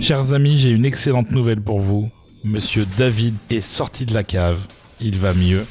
[0.00, 2.08] Chers amis, j'ai une excellente nouvelle pour vous.
[2.42, 4.66] Monsieur David est sorti de la cave.
[5.00, 5.64] Il va mieux.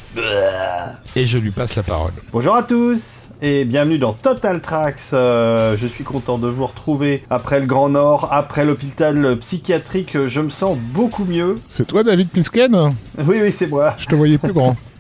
[1.16, 2.14] Et je lui passe la parole.
[2.32, 5.02] Bonjour à tous et bienvenue dans Total Tracks.
[5.12, 10.28] Euh, je suis content de vous retrouver après le Grand Nord, après l'hôpital psychiatrique.
[10.28, 11.56] Je me sens beaucoup mieux.
[11.68, 13.96] C'est toi, David Plisken Oui, oui, c'est moi.
[13.98, 14.78] Je te voyais plus grand.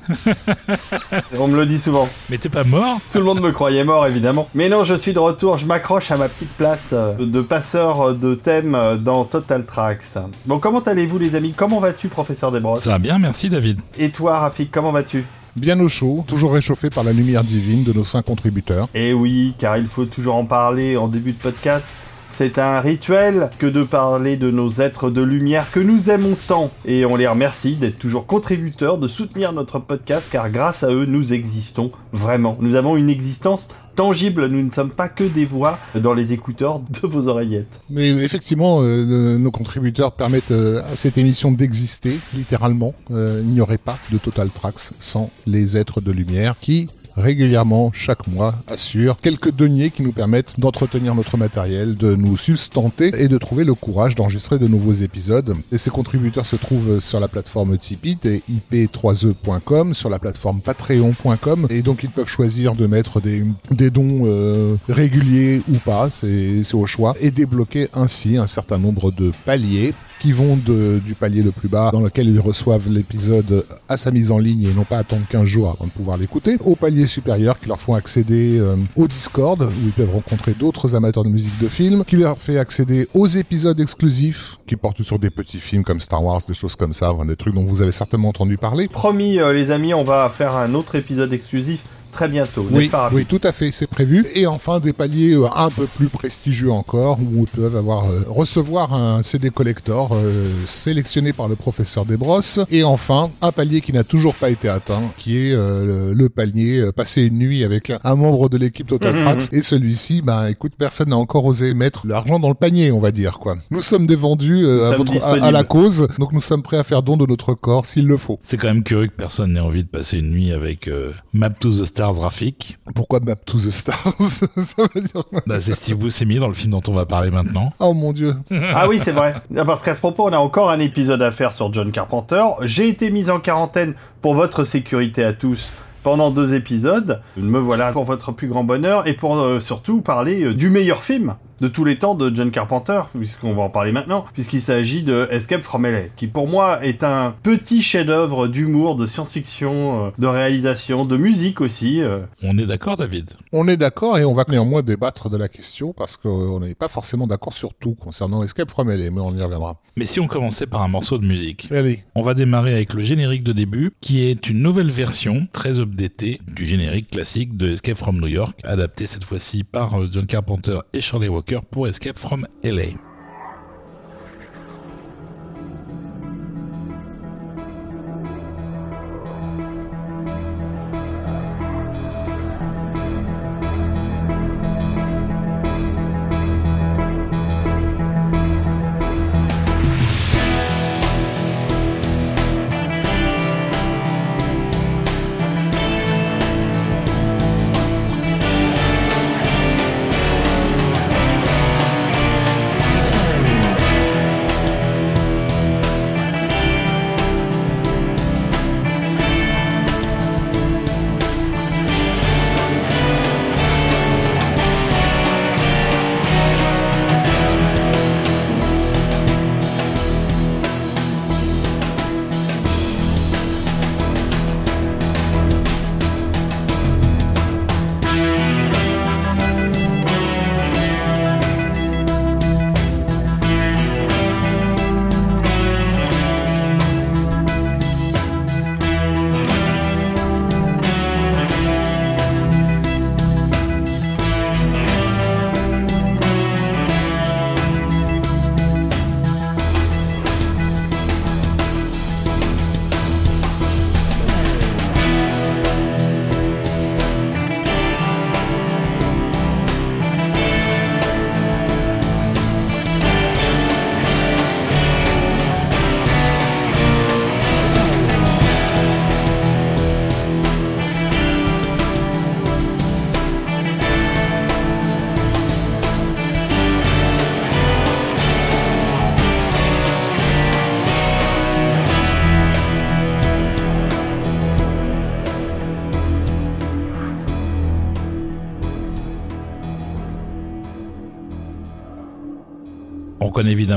[1.39, 2.07] On me le dit souvent.
[2.29, 4.47] Mais t'es pas mort Tout le monde me croyait mort, évidemment.
[4.53, 5.57] Mais non, je suis de retour.
[5.57, 10.17] Je m'accroche à ma petite place euh, de passeur de thème euh, dans Total Tracks.
[10.45, 11.53] Bon, comment allez-vous, les amis?
[11.55, 12.83] Comment vas-tu, professeur Desbrosses?
[12.83, 13.79] Ça va bien, merci David.
[13.97, 15.25] Et toi, Rafik, comment vas-tu?
[15.55, 18.87] Bien au chaud, toujours réchauffé par la lumière divine de nos cinq contributeurs.
[18.93, 21.87] Eh oui, car il faut toujours en parler en début de podcast.
[22.29, 26.69] C'est un rituel que de parler de nos êtres de lumière que nous aimons tant.
[26.85, 31.05] Et on les remercie d'être toujours contributeurs, de soutenir notre podcast, car grâce à eux,
[31.05, 32.57] nous existons vraiment.
[32.59, 36.79] Nous avons une existence tangible, nous ne sommes pas que des voix dans les écouteurs
[36.79, 37.81] de vos oreillettes.
[37.89, 42.93] Mais effectivement, euh, nos contributeurs permettent euh, à cette émission d'exister, littéralement.
[43.11, 46.87] Euh, il n'y aurait pas de Total Tracks sans les êtres de lumière qui
[47.17, 53.11] régulièrement, chaque mois, assure quelques deniers qui nous permettent d'entretenir notre matériel, de nous sustenter
[53.17, 55.55] et de trouver le courage d'enregistrer de nouveaux épisodes.
[55.71, 61.67] Et ces contributeurs se trouvent sur la plateforme Tipeee et ip3e.com, sur la plateforme patreon.com,
[61.69, 66.85] et donc ils peuvent choisir de mettre des, dons euh, réguliers ou pas, c'est au
[66.85, 71.51] choix, et débloquer ainsi un certain nombre de paliers qui vont de, du palier le
[71.51, 74.97] plus bas, dans lequel ils reçoivent l'épisode à sa mise en ligne et non pas
[74.97, 78.75] attendre 15 jours avant de pouvoir l'écouter, au palier supérieur qui leur font accéder euh,
[78.95, 82.57] au Discord, où ils peuvent rencontrer d'autres amateurs de musique de film, qui leur fait
[82.57, 86.75] accéder aux épisodes exclusifs, qui portent sur des petits films comme Star Wars, des choses
[86.75, 88.87] comme ça, des trucs dont vous avez certainement entendu parler.
[88.87, 91.81] Promis, euh, les amis, on va faire un autre épisode exclusif
[92.11, 92.65] très bientôt.
[92.71, 94.25] Oui, oui, tout à fait, c'est prévu.
[94.35, 98.23] Et enfin, des paliers euh, un peu plus prestigieux encore, où ils peuvent avoir euh,
[98.27, 102.59] recevoir un CD collector euh, sélectionné par le professeur Desbrosses.
[102.71, 107.23] Et enfin, un palier qui n'a toujours pas été atteint, qui est le, palier passer
[107.23, 109.37] une nuit avec un membre de l'équipe Total mhm.
[109.53, 113.11] Et celui-ci, bah écoute, personne n'a encore osé mettre l'argent dans le panier, on va
[113.11, 113.55] dire quoi.
[113.71, 117.01] Nous sommes des vendus à, votre, à, la cause, donc nous sommes prêts à faire
[117.01, 118.39] don de notre corps s'il le faut.
[118.43, 120.89] C'est quand même curieux que personne n'ait envie de passer une nuit avec
[121.33, 122.77] Map to the Star graphique.
[122.95, 126.71] Pourquoi Map to the Stars Ça veut dire bah, C'est Steve Buscemi dans le film
[126.71, 127.73] dont on va parler maintenant.
[127.79, 128.35] Oh mon dieu.
[128.73, 129.35] ah oui, c'est vrai.
[129.65, 132.43] Parce qu'à ce propos, on a encore un épisode à faire sur John Carpenter.
[132.61, 135.69] J'ai été mis en quarantaine pour votre sécurité à tous
[136.03, 137.21] pendant deux épisodes.
[137.35, 141.03] Me voilà pour votre plus grand bonheur et pour euh, surtout parler euh, du meilleur
[141.03, 145.03] film de tous les temps de John Carpenter, puisqu'on va en parler maintenant, puisqu'il s'agit
[145.03, 150.09] de Escape from LA, qui pour moi est un petit chef-d'œuvre d'humour, de science-fiction, euh,
[150.17, 152.01] de réalisation, de musique aussi.
[152.01, 152.19] Euh.
[152.43, 153.33] On est d'accord, David?
[153.51, 156.89] On est d'accord et on va néanmoins débattre de la question parce qu'on n'est pas
[156.89, 159.81] forcément d'accord sur tout concernant Escape from LA, mais on y reviendra.
[159.95, 162.03] Mais si on commençait par un morceau de musique Allez.
[162.15, 166.39] On va démarrer avec le générique de début, qui est une nouvelle version très updatée
[166.47, 170.79] du générique classique de Escape from New York, adapté cette fois-ci par euh, John Carpenter
[170.93, 173.06] et Charlie Walker pour Escape from LA.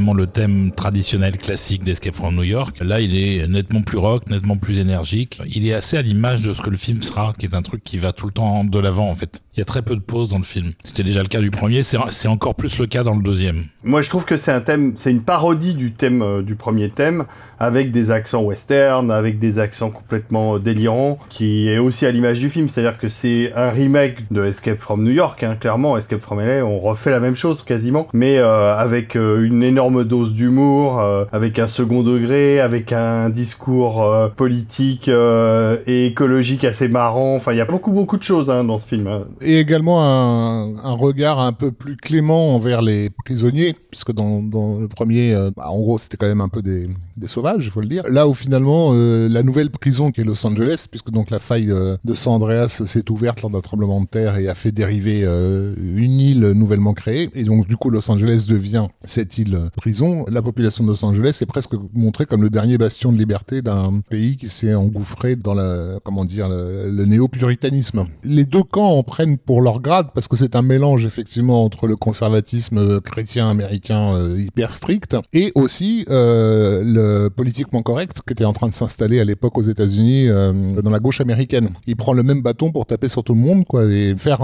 [0.00, 2.78] Le thème traditionnel classique d'Escape from New York.
[2.80, 5.40] Là, il est nettement plus rock, nettement plus énergique.
[5.54, 7.84] Il est assez à l'image de ce que le film sera, qui est un truc
[7.84, 9.42] qui va tout le temps de l'avant en fait.
[9.56, 10.72] Il y a très peu de pauses dans le film.
[10.84, 13.64] C'était déjà le cas du premier, c'est encore plus le cas dans le deuxième.
[13.82, 16.88] Moi, je trouve que c'est un thème, c'est une parodie du thème euh, du premier
[16.88, 17.24] thème,
[17.58, 22.38] avec des accents western, avec des accents complètement euh, délirants, qui est aussi à l'image
[22.38, 22.68] du film.
[22.68, 25.96] C'est-à-dire que c'est un remake de Escape from New York, hein, clairement.
[25.96, 30.32] Escape from LA, on refait la même chose quasiment, mais euh, avec une énorme dose
[30.32, 31.00] d'humour,
[31.32, 37.34] avec un second degré, avec un discours politique et écologique assez marrant.
[37.34, 39.08] Enfin, il y a beaucoup beaucoup de choses hein, dans ce film.
[39.08, 39.22] Hein
[39.54, 45.50] également un, regard un peu plus clément envers les prisonniers, puisque dans, le premier, euh,
[45.56, 48.04] bah, en gros, c'était quand même un peu des, des sauvages, il faut le dire.
[48.08, 51.70] Là où finalement, euh, la nouvelle prison qui est Los Angeles, puisque donc la faille
[51.70, 55.20] euh, de San Andreas s'est ouverte lors d'un tremblement de terre et a fait dériver
[55.20, 60.24] une île nouvellement créée, et donc du coup Los Angeles devient cette île prison.
[60.30, 64.00] La population de Los Angeles est presque montrée comme le dernier bastion de liberté d'un
[64.08, 68.06] pays qui s'est engouffré dans la, comment dire, le, le néo-puritanisme.
[68.24, 71.86] Les deux camps en prennent pour leur grade parce que c'est un mélange effectivement entre
[71.86, 78.32] le conservatisme euh, chrétien américain euh, hyper strict et aussi euh, le politiquement correct qui
[78.32, 81.70] était en train de s'installer à l'époque aux États-Unis dans la gauche américaine.
[81.86, 84.40] Il prend le même bâton pour taper sur tout le monde quoi et faire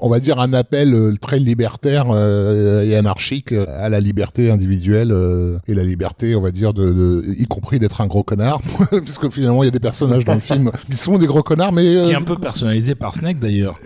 [0.00, 5.14] on va dire un appel très libertaire et anarchique à la liberté individuelle
[5.66, 8.60] et la liberté on va dire de, de y compris d'être un gros connard
[9.04, 11.72] puisque finalement il y a des personnages dans le film qui sont des gros connards
[11.72, 13.78] mais qui est un peu personnalisé par Snake d'ailleurs.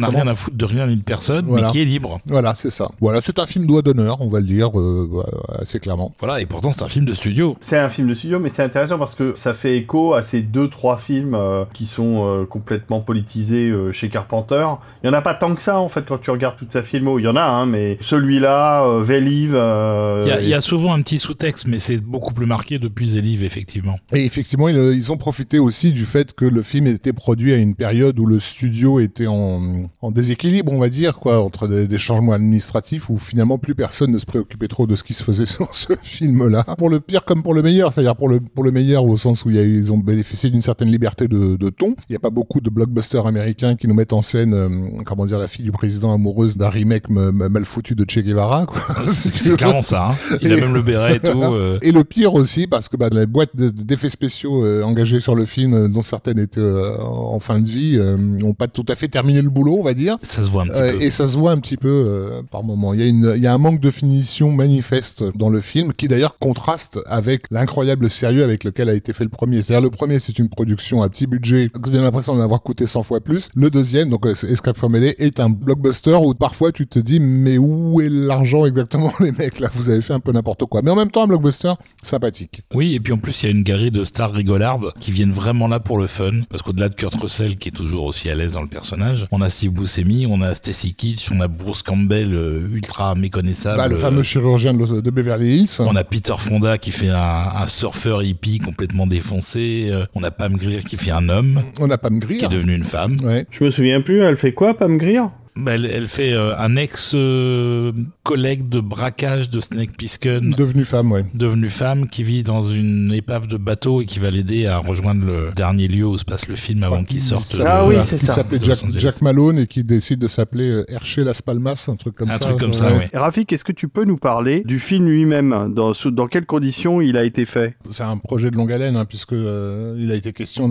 [0.00, 2.20] Exactement rien à foutre de rien d'une personne, mais qui est libre.
[2.26, 2.90] Voilà, c'est ça.
[3.00, 5.24] Voilà, c'est un film doigt d'honneur, on va le dire euh,
[5.58, 6.14] assez clairement.
[6.18, 7.56] Voilà, et pourtant c'est un film de studio.
[7.60, 10.42] C'est un film de studio, mais c'est intéressant parce que ça fait écho à ces
[10.42, 14.66] deux trois films euh, qui sont euh, complètement politisés chez Carpenter.
[15.02, 16.82] Il y en a pas tant que ça en fait quand tu regardes toute sa
[16.82, 17.18] filmo.
[17.18, 19.52] Il y en a, hein, mais celui-là, Vélive.
[19.52, 23.98] Il y, a souvent un petit sous-texte, mais c'est beaucoup plus marqué depuis Zélive effectivement.
[24.12, 27.56] Et effectivement, ils, ils ont profité aussi du fait que le film était produit à
[27.56, 31.98] une période où le studio était en, en déséquilibre, on va dire, quoi, entre des,
[31.98, 35.46] changements administratifs où finalement plus personne ne se préoccupait trop de ce qui se faisait
[35.46, 36.64] sur ce film-là.
[36.78, 39.44] Pour le pire comme pour le meilleur, c'est-à-dire pour le, pour le meilleur au sens
[39.44, 41.94] où ils ont bénéficié d'une certaine liberté de, de ton.
[42.08, 44.68] Il n'y a pas beaucoup de blockbusters américains qui nous mettent en scène, euh,
[45.04, 48.80] comment dire, la fille du président amoureuse d'un remake mal foutu de Che Guevara, quoi.
[49.08, 50.36] C'est clairement ça, hein.
[50.40, 51.42] Il a même le béret et tout.
[51.42, 51.78] Euh.
[51.82, 55.46] Et le pire aussi, parce que bah, les boîtes d'effets spéciaux euh, engagées sur le
[55.46, 59.50] film, dont certaines étaient en fin de vie, n'ont pas tout à fait terminé le
[59.50, 60.16] boulot, on va dire.
[60.22, 61.02] Ça se voit un petit peu.
[61.02, 62.94] Et ça se voit un petit peu euh, par moment.
[62.94, 65.92] Il y, a une, il y a un manque de finition manifeste dans le film
[65.92, 69.62] qui d'ailleurs contraste avec l'incroyable sérieux avec lequel a été fait le premier.
[69.62, 73.02] C'est-à-dire le premier, c'est une production à petit budget, j'ai l'impression d'en avoir coûté 100
[73.02, 73.48] fois plus.
[73.54, 77.20] Le deuxième, donc euh, Escape from LA, est un blockbuster où parfois tu te dis
[77.20, 79.68] mais où est l'argent exactement les mecs là?
[79.74, 80.82] Vous avez fait un peu n'importe quoi.
[80.82, 81.72] Mais en même temps, un blockbuster
[82.02, 82.62] sympathique.
[82.74, 85.32] Oui, et puis en plus il y a une galerie de stars rigolardes qui viennent
[85.32, 88.34] vraiment là pour le fun, parce qu'au-delà de Kurt Russell qui est toujours aussi à
[88.34, 91.82] l'aise dans le personnage, on a Steve Buscemi, on a Stacy Kitsch, on a Bruce
[91.82, 93.76] Campbell euh, ultra méconnaissable.
[93.76, 95.80] Bah, le fameux chirurgien de, Beverly Hills.
[95.80, 99.88] On a Peter Fonda qui fait un, surfeur hippie complètement défoncé.
[99.90, 101.62] Euh, on a Pam Grier qui fait un homme.
[101.78, 102.38] On a Pam Grier.
[102.38, 103.16] Qui est devenu une femme.
[103.22, 103.46] Ouais.
[103.50, 105.22] Je me souviens plus, elle fait quoi Pam Grier?
[105.56, 110.50] Bah, elle, fait euh, un ex-collègue de braquage de Snake Plissken.
[110.50, 111.26] Devenue femme, ouais.
[111.34, 115.26] Devenue femme, qui vit dans une épave de bateau et qui va l'aider à rejoindre
[115.26, 117.60] le dernier lieu où se passe le film avant qu'il sorte.
[117.64, 118.26] Ah oui, c'est ça.
[118.26, 118.58] Qui s'appelait
[118.98, 122.36] Jack, Malone et qui décide de s'appeler euh, Hershey Las Palmas, un truc comme ça.
[122.36, 123.04] Un truc comme ça, oui.
[123.12, 125.74] Rafik, est-ce que tu peux nous parler du film lui-même?
[125.74, 127.76] Dans, dans quelles conditions il a été fait?
[127.90, 130.70] C'est un projet de longue haleine, hein, puisque euh, il a été question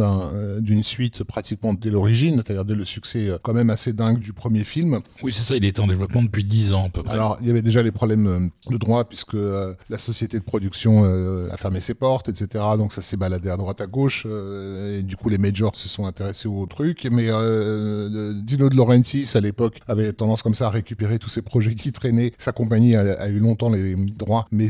[0.59, 4.63] d'une suite pratiquement dès l'origine, c'est-à-dire dès le succès quand même assez dingue du premier
[4.63, 4.78] film
[5.24, 7.13] oui, c'est ça, il était en développement depuis 10 ans à peu près.
[7.13, 10.43] Alors, il y avait déjà les problèmes euh, de droit puisque euh, la société de
[10.43, 12.63] production euh, a fermé ses portes, etc.
[12.77, 16.05] Donc ça s'est baladé à droite à gauche et du coup les majors se sont
[16.05, 17.07] intéressés au truc.
[17.12, 17.27] Mais
[18.43, 21.91] Dino De Laurentiis à l'époque avait tendance comme ça à récupérer tous ces projets qui
[21.91, 22.31] traînaient.
[22.38, 24.67] Sa compagnie a, eu longtemps les droits, mais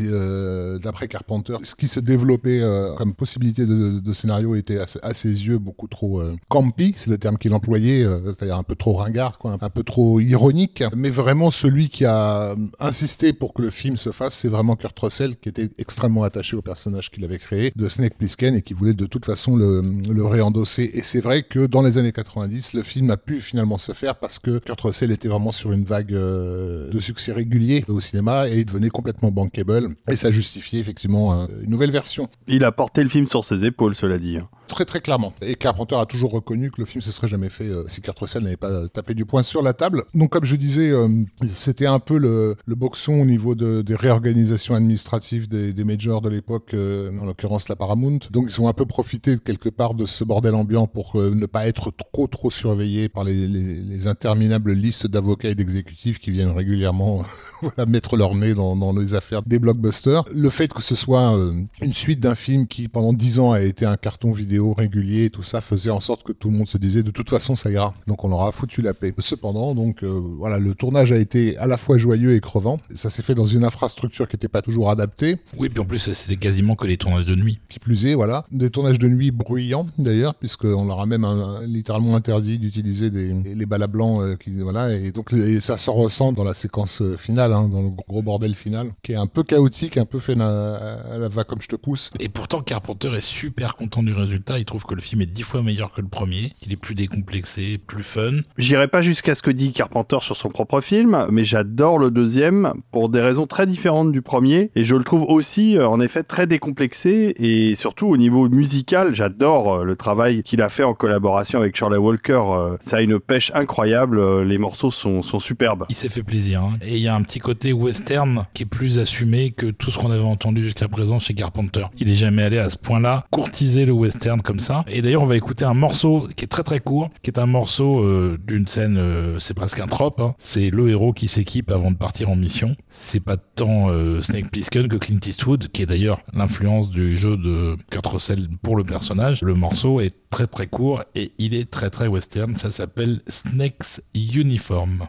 [0.82, 2.62] d'après Carpenter, ce qui se développait
[2.98, 7.54] comme possibilité de, scénario était à, ses yeux beaucoup trop campy, c'est le terme qu'il
[7.54, 12.06] employait, c'est-à-dire un peu trop ringard, quoi, un peu trop ironique, mais vraiment celui qui
[12.06, 16.24] a insisté pour que le film se fasse, c'est vraiment Kurt Russell, qui était extrêmement
[16.24, 19.56] attaché au personnage qu'il avait créé, de Snake Plissken, et qui voulait de toute façon
[19.56, 20.90] le, le réendosser.
[20.94, 24.16] Et c'est vrai que dans les années 90, le film a pu finalement se faire
[24.16, 28.48] parce que Kurt Russell était vraiment sur une vague euh, de succès régulier au cinéma
[28.48, 29.96] et il devenait complètement bankable.
[30.10, 32.30] Et ça justifiait effectivement euh, une nouvelle version.
[32.48, 34.38] Il a porté le film sur ses épaules, cela dit.
[34.38, 34.50] Hein.
[34.70, 35.34] Très très clairement.
[35.42, 38.18] Et Carpenter a toujours reconnu que le film se serait jamais fait euh, si Kurt
[38.20, 40.04] Russell n'avait pas tapé du poing sur la table.
[40.14, 41.10] Donc comme je disais, euh,
[41.52, 46.30] c'était un peu le, le, boxon au niveau de, des réorganisations administratives des, majors de
[46.30, 48.20] l'époque, euh, en l'occurrence la Paramount.
[48.30, 51.68] Donc ils ont un peu profité quelque part de ce bordel ambiant pour ne pas
[51.68, 56.52] être trop trop surveillés par les, les, les interminables listes d'avocats et d'exécutifs qui viennent
[56.52, 57.26] régulièrement
[57.88, 60.26] mettre leur nez dans, les affaires des blockbusters.
[60.32, 61.36] Le fait que ce soit
[61.82, 65.30] une suite d'un film qui pendant dix ans a été un carton vidéo régulier et
[65.30, 67.70] tout ça faisait en sorte que tout le monde se disait de toute façon ça
[67.72, 67.94] ira.
[68.08, 69.14] Donc on aura foutu la paix.
[69.18, 72.80] Cependant, donc euh, voilà, le tournage a été à la fois joyeux et crevant.
[72.94, 75.38] Ça s'est fait dans une infrastructure qui n'était pas toujours adaptée.
[75.58, 77.60] Oui, puis en plus c'était quasiment que les tournages de nuit.
[77.70, 81.28] Qui plus est, voilà, des tournages de nuit bruyants d'ailleurs, puisqu'on leur a même
[81.66, 85.94] littéralement interdit d'utiliser des les balles blancs euh, qui voilà et donc et ça s'en
[85.94, 89.28] ressent dans la séquence euh, finale, hein, dans le gros bordel final, qui est un
[89.28, 92.12] peu chaotique, un peu fait à, la va comme je te pousse.
[92.20, 94.49] Et pourtant Carpenter est super content du résultat.
[94.58, 96.54] Il trouve que le film est dix fois meilleur que le premier.
[96.66, 98.40] Il est plus décomplexé, plus fun.
[98.58, 102.74] J'irai pas jusqu'à ce que dit Carpenter sur son propre film, mais j'adore le deuxième
[102.92, 104.72] pour des raisons très différentes du premier.
[104.76, 107.36] Et je le trouve aussi, euh, en effet, très décomplexé.
[107.38, 111.76] Et surtout au niveau musical, j'adore euh, le travail qu'il a fait en collaboration avec
[111.76, 112.42] Charlie Walker.
[112.48, 114.42] Euh, ça a une pêche incroyable.
[114.44, 115.86] Les morceaux sont, sont superbes.
[115.90, 116.64] Il s'est fait plaisir.
[116.64, 116.78] Hein.
[116.82, 119.98] Et il y a un petit côté western qui est plus assumé que tout ce
[119.98, 121.86] qu'on avait entendu jusqu'à présent chez Carpenter.
[121.98, 124.84] Il est jamais allé à ce point-là courtiser le western comme ça.
[124.88, 127.46] Et d'ailleurs, on va écouter un morceau qui est très très court, qui est un
[127.46, 130.20] morceau euh, d'une scène, euh, c'est presque un trope.
[130.20, 130.36] Hein.
[130.38, 132.76] C'est le héros qui s'équipe avant de partir en mission.
[132.90, 137.38] C'est pas tant euh, Snake Plissken que Clint Eastwood, qui est d'ailleurs l'influence du jeu
[137.38, 139.42] de Kurt Russell pour le personnage.
[139.42, 142.56] Le morceau est très très court et il est très très western.
[142.56, 145.08] Ça s'appelle Snake's Uniform.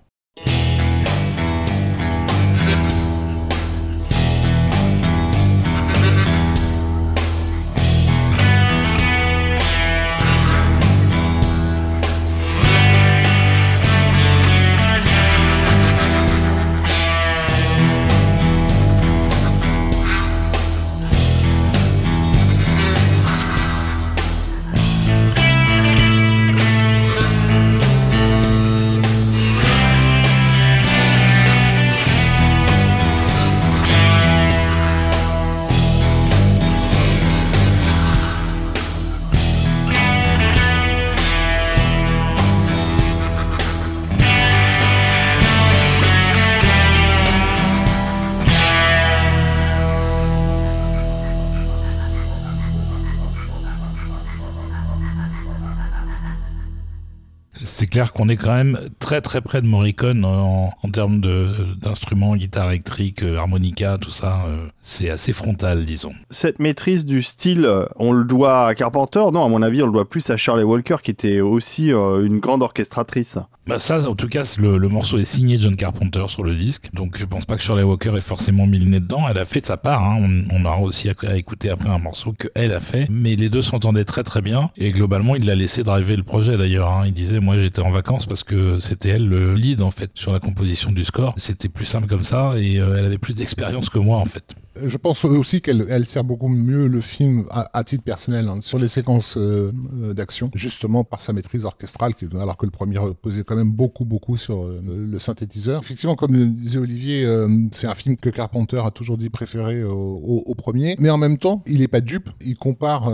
[57.90, 62.70] Clair qu'on est quand même très très près de Morricone en, en termes d'instruments, guitare
[62.70, 64.42] électrique, euh, harmonica, tout ça.
[64.46, 66.12] Euh, c'est assez frontal, disons.
[66.30, 69.24] Cette maîtrise du style, euh, on le doit à Carpenter?
[69.32, 72.38] Non, à mon avis, on le doit plus à Charlie Walker, qui était aussi une
[72.38, 73.38] grande orchestratrice.
[73.70, 77.16] Bah ça, en tout cas, le, morceau est signé John Carpenter sur le disque, donc
[77.16, 79.28] je pense pas que Shirley Walker ait forcément mis le nez dedans.
[79.30, 80.02] Elle a fait sa part.
[80.02, 80.18] Hein.
[80.20, 83.48] On, on, aura aussi à, écouter après un morceau que elle a fait, mais les
[83.48, 84.72] deux s'entendaient très très bien.
[84.76, 86.90] Et globalement, il l'a laissé driver le projet d'ailleurs.
[86.90, 87.04] Hein.
[87.06, 90.32] Il disait, moi j'étais en vacances parce que c'était elle le lead en fait sur
[90.32, 91.34] la composition du score.
[91.36, 94.56] C'était plus simple comme ça et euh, elle avait plus d'expérience que moi en fait
[94.76, 98.78] je pense aussi qu'elle elle sert beaucoup mieux le film à, titre personnel hein, sur
[98.78, 103.42] les séquences euh, euh, d'action, justement par sa maîtrise orchestrale, alors que le premier reposait
[103.42, 105.82] quand même beaucoup beaucoup sur euh, le, synthétiseur.
[105.82, 107.26] Effectivement, comme disait Olivier,
[107.72, 111.36] c'est un film que Carpenter a toujours dit préféré au, au, premier, mais en même
[111.36, 112.30] temps, il est pas dupe.
[112.40, 113.12] Il compare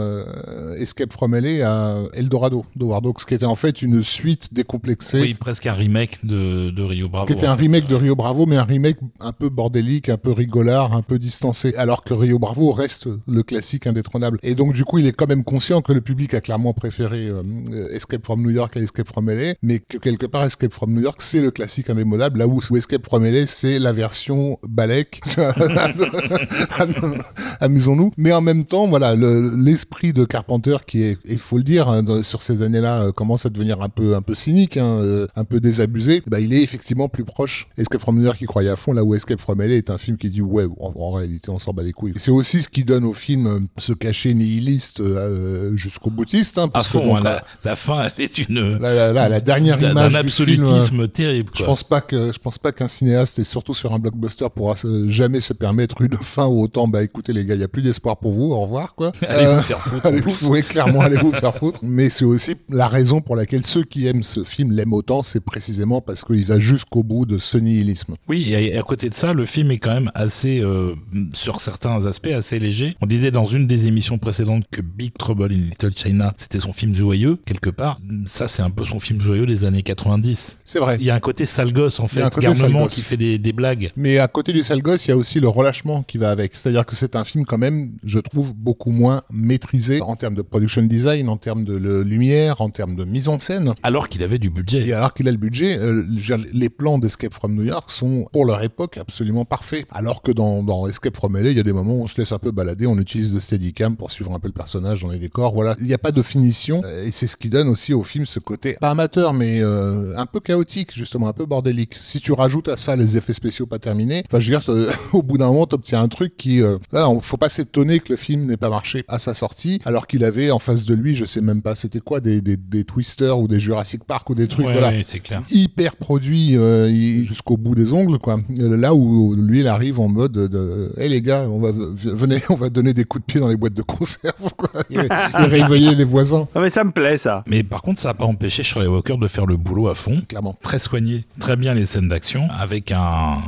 [0.78, 5.20] Escape from LA à Eldorado d'Howard Hawks, qui était en fait une suite décomplexée.
[5.20, 7.26] Oui, presque un remake de, de Rio Bravo.
[7.26, 10.30] Qui était un remake de Rio Bravo, mais un remake un peu bordélique, un peu
[10.30, 11.45] rigolard, un peu distant
[11.76, 14.38] alors que Rio Bravo reste le classique indétrônable.
[14.42, 17.28] Et donc du coup, il est quand même conscient que le public a clairement préféré
[17.28, 17.42] euh,
[17.90, 21.00] Escape from New York à Escape from LA, mais que quelque part Escape from New
[21.00, 25.20] York c'est le classique indémodable, là où, Escape from LA c'est la version Balek.
[27.60, 28.12] Amusons-nous.
[28.16, 32.22] Mais en même temps, voilà, l'esprit de Carpenter qui est, il faut le dire, hein,
[32.22, 35.44] sur ces années-là, euh, commence à devenir un peu un peu cynique, hein, euh, un
[35.44, 36.22] peu désabusé.
[36.26, 37.68] Bah, il est effectivement plus proche.
[37.78, 39.98] Escape from New York qui croyait à fond, là où Escape from LA est un
[39.98, 42.12] film qui dit ouais, en réalité on s'en bat les couilles.
[42.16, 46.58] C'est aussi ce qui donne au film euh, ce cachet nihiliste euh, jusqu'au boutiste.
[46.58, 50.18] Hein, à fond, hein, la, fin, elle est une la, la, la dernière image d'un
[50.18, 51.50] absolutisme film, terrible.
[51.50, 51.60] Quoi.
[51.60, 54.74] Je pense pas que je pense pas qu'un cinéaste et surtout sur un blockbuster pourra
[55.08, 57.82] jamais se permettre une fin où autant bah écoutez les gars, il y a plus
[57.82, 59.12] d'espoir pour vous, au revoir, quoi.
[59.28, 60.06] allez vous faire foutre.
[60.06, 61.80] allez vous, oui, clairement, allez vous faire foutre.
[61.82, 65.40] Mais c'est aussi la raison pour laquelle ceux qui aiment ce film l'aiment autant, c'est
[65.40, 68.14] précisément parce qu'il va jusqu'au bout de ce nihilisme.
[68.28, 70.94] Oui, et à, côté de ça, le film est quand même assez, euh,
[71.32, 72.96] sur certains aspects, assez léger.
[73.00, 76.72] On disait dans une des émissions précédentes que Big Trouble in Little China, c'était son
[76.72, 77.98] film joyeux, quelque part.
[78.26, 80.58] Ça, c'est un peu son film joyeux des années 90.
[80.64, 80.96] C'est vrai.
[81.00, 83.92] Il y a un côté sale gosse, en fait, garnement qui fait des, des, blagues.
[83.96, 86.54] Mais à côté du sale gosse, il y a aussi le relâchement qui va avec.
[86.54, 90.42] C'est-à-dire que c'est un film quand même, je trouve, beaucoup moins maîtrisé en termes de
[90.42, 93.74] production design, en termes de lumière, en termes de mise en scène.
[93.82, 94.86] Alors qu'il avait du budget.
[94.86, 96.04] Et alors qu'il a le budget, euh,
[96.52, 99.86] les plans d'Escape from New York sont, pour leur époque, absolument parfaits.
[99.90, 102.20] Alors que dans, dans Escape from LA, il y a des moments où on se
[102.20, 105.10] laisse un peu balader, on utilise le steadicam pour suivre un peu le personnage dans
[105.10, 105.54] les décors.
[105.54, 106.82] Voilà, il n'y a pas de finition.
[106.84, 110.16] Euh, et c'est ce qui donne aussi au film ce côté, pas amateur, mais euh,
[110.16, 111.94] un peu chaotique, justement, un peu bordélique.
[111.94, 115.22] Si tu rajoutes à ça les effets spéciaux pas terminés, enfin, je veux dire, au
[115.22, 118.46] bout d'un moment, t'obtiens un truc qui, euh, là, faut pas s'étonner que le film
[118.46, 121.40] n'ait pas marché à sa sortie, alors qu'il avait en face de lui, je sais
[121.40, 124.66] même pas, c'était quoi, des, des, des Twisters ou des Jurassic Park ou des trucs,
[124.66, 124.92] voilà.
[125.02, 125.42] c'est clair.
[125.50, 128.38] Hyper produit euh, jusqu'au bout des ongles, quoi.
[128.56, 132.70] Là où lui, il arrive en mode de, les gars, on va, venez, on va
[132.70, 134.70] donner des coups de pied dans les boîtes de conserve, quoi.
[134.90, 134.98] Et,
[135.34, 136.48] réveiller les voisins.
[136.54, 137.44] Non, mais ça me plaît, ça.
[137.46, 140.22] Mais par contre, ça n'a pas empêché Charlie Walker de faire le boulot à fond.
[140.28, 140.56] Clairement.
[140.62, 141.24] Très soigné.
[141.40, 143.38] Très bien les scènes d'action, avec un,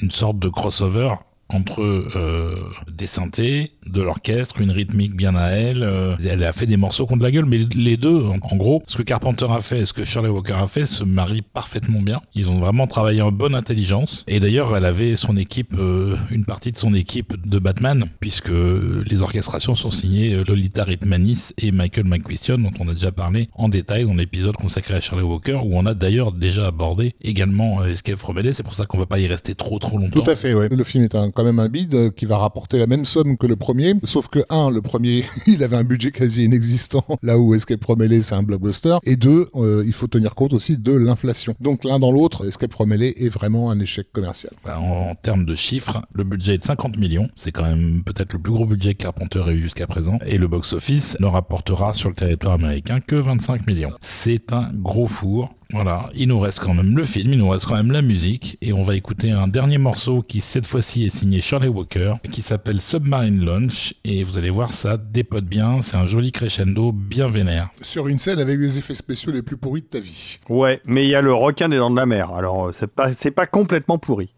[0.00, 1.14] une sorte de crossover
[1.54, 2.56] entre euh,
[2.90, 5.82] des synthés, de l'orchestre, une rythmique bien à elle.
[5.82, 8.96] Euh, elle a fait des morceaux contre la gueule, mais les deux, en, gros, ce
[8.96, 12.20] que Carpenter a fait et ce que Shirley Walker a fait se marient parfaitement bien.
[12.34, 14.24] Ils ont vraiment travaillé en bonne intelligence.
[14.26, 18.50] Et d'ailleurs, elle avait son équipe, euh, une partie de son équipe de Batman, puisque
[18.50, 23.68] les orchestrations sont signées Lolita Ritmanis et Michael McQuistion, dont on a déjà parlé en
[23.68, 28.18] détail dans l'épisode consacré à Shirley Walker, où on a d'ailleurs déjà abordé également Escape
[28.18, 28.52] from LA.
[28.52, 30.20] C'est pour ça qu'on va pas y rester trop trop longtemps.
[30.20, 30.68] Tout à fait, ouais.
[30.68, 33.56] Le film est un, même un bide qui va rapporter la même somme que le
[33.56, 37.82] premier Sauf que, un, le premier, il avait un budget quasi inexistant, là où Escape
[37.82, 38.96] from LA, c'est un blockbuster.
[39.04, 41.54] Et deux, euh, il faut tenir compte aussi de l'inflation.
[41.60, 44.52] Donc, l'un dans l'autre, Escape from LA est vraiment un échec commercial.
[44.64, 47.28] Bah, en, termes de chiffres, le budget est de 50 millions.
[47.34, 50.18] C'est quand même peut-être le plus gros budget que Carpenter ait eu jusqu'à présent.
[50.26, 53.92] Et le box-office ne rapportera sur le territoire américain que 25 millions.
[54.00, 55.54] C'est un gros four.
[55.74, 58.56] Voilà, il nous reste quand même le film, il nous reste quand même la musique,
[58.62, 62.42] et on va écouter un dernier morceau qui cette fois-ci est signé Charlie Walker, qui
[62.42, 67.26] s'appelle Submarine Launch, et vous allez voir ça dépote bien, c'est un joli crescendo bien
[67.26, 67.70] vénère.
[67.82, 70.38] Sur une scène avec des effets spéciaux les plus pourris de ta vie.
[70.48, 72.86] Ouais, mais il y a le requin des dents de la mer, alors euh, c'est
[72.86, 74.30] pas, c'est pas complètement pourri.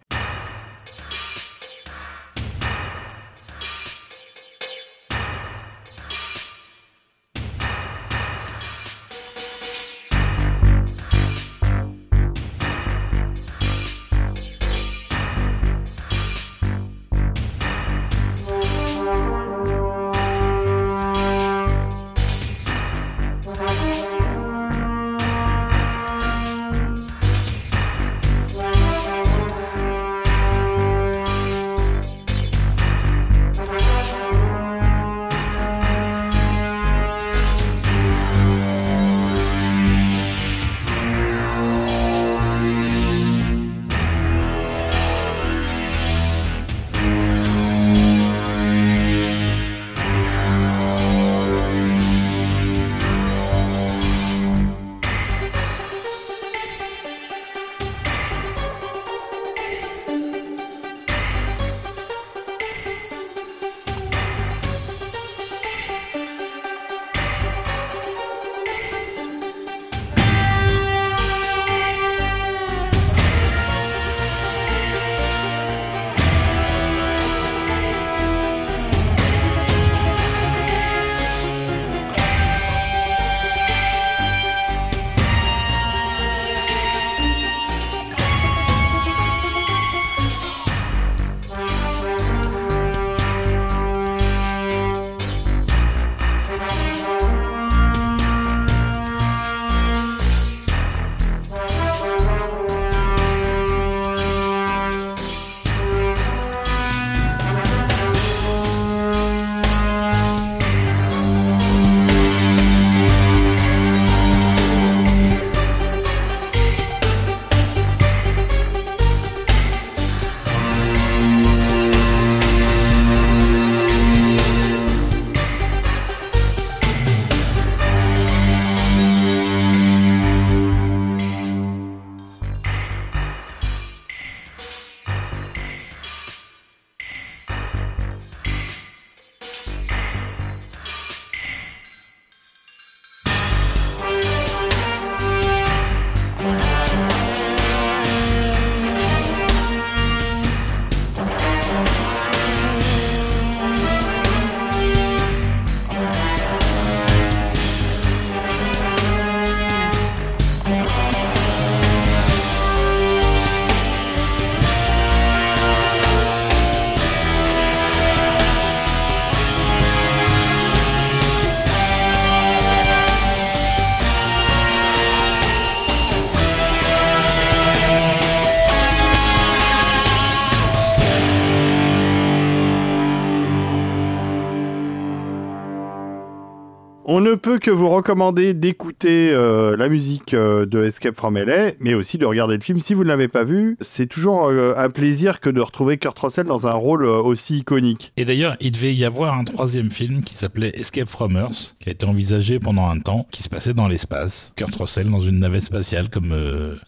[187.09, 191.71] On ne peut que vous recommander d'écouter euh, la musique euh, de Escape from LA,
[191.79, 193.77] mais aussi de regarder le film si vous ne l'avez pas vu.
[193.81, 198.13] C'est toujours euh, un plaisir que de retrouver Kurt Russell dans un rôle aussi iconique.
[198.17, 201.91] Et d'ailleurs, il devait y avoir un troisième film qui s'appelait Escape from Earth, qui
[201.91, 204.53] a été envisagé pendant un temps, qui se passait dans l'espace.
[204.57, 206.35] Kurt Russell dans une navette spatiale, comme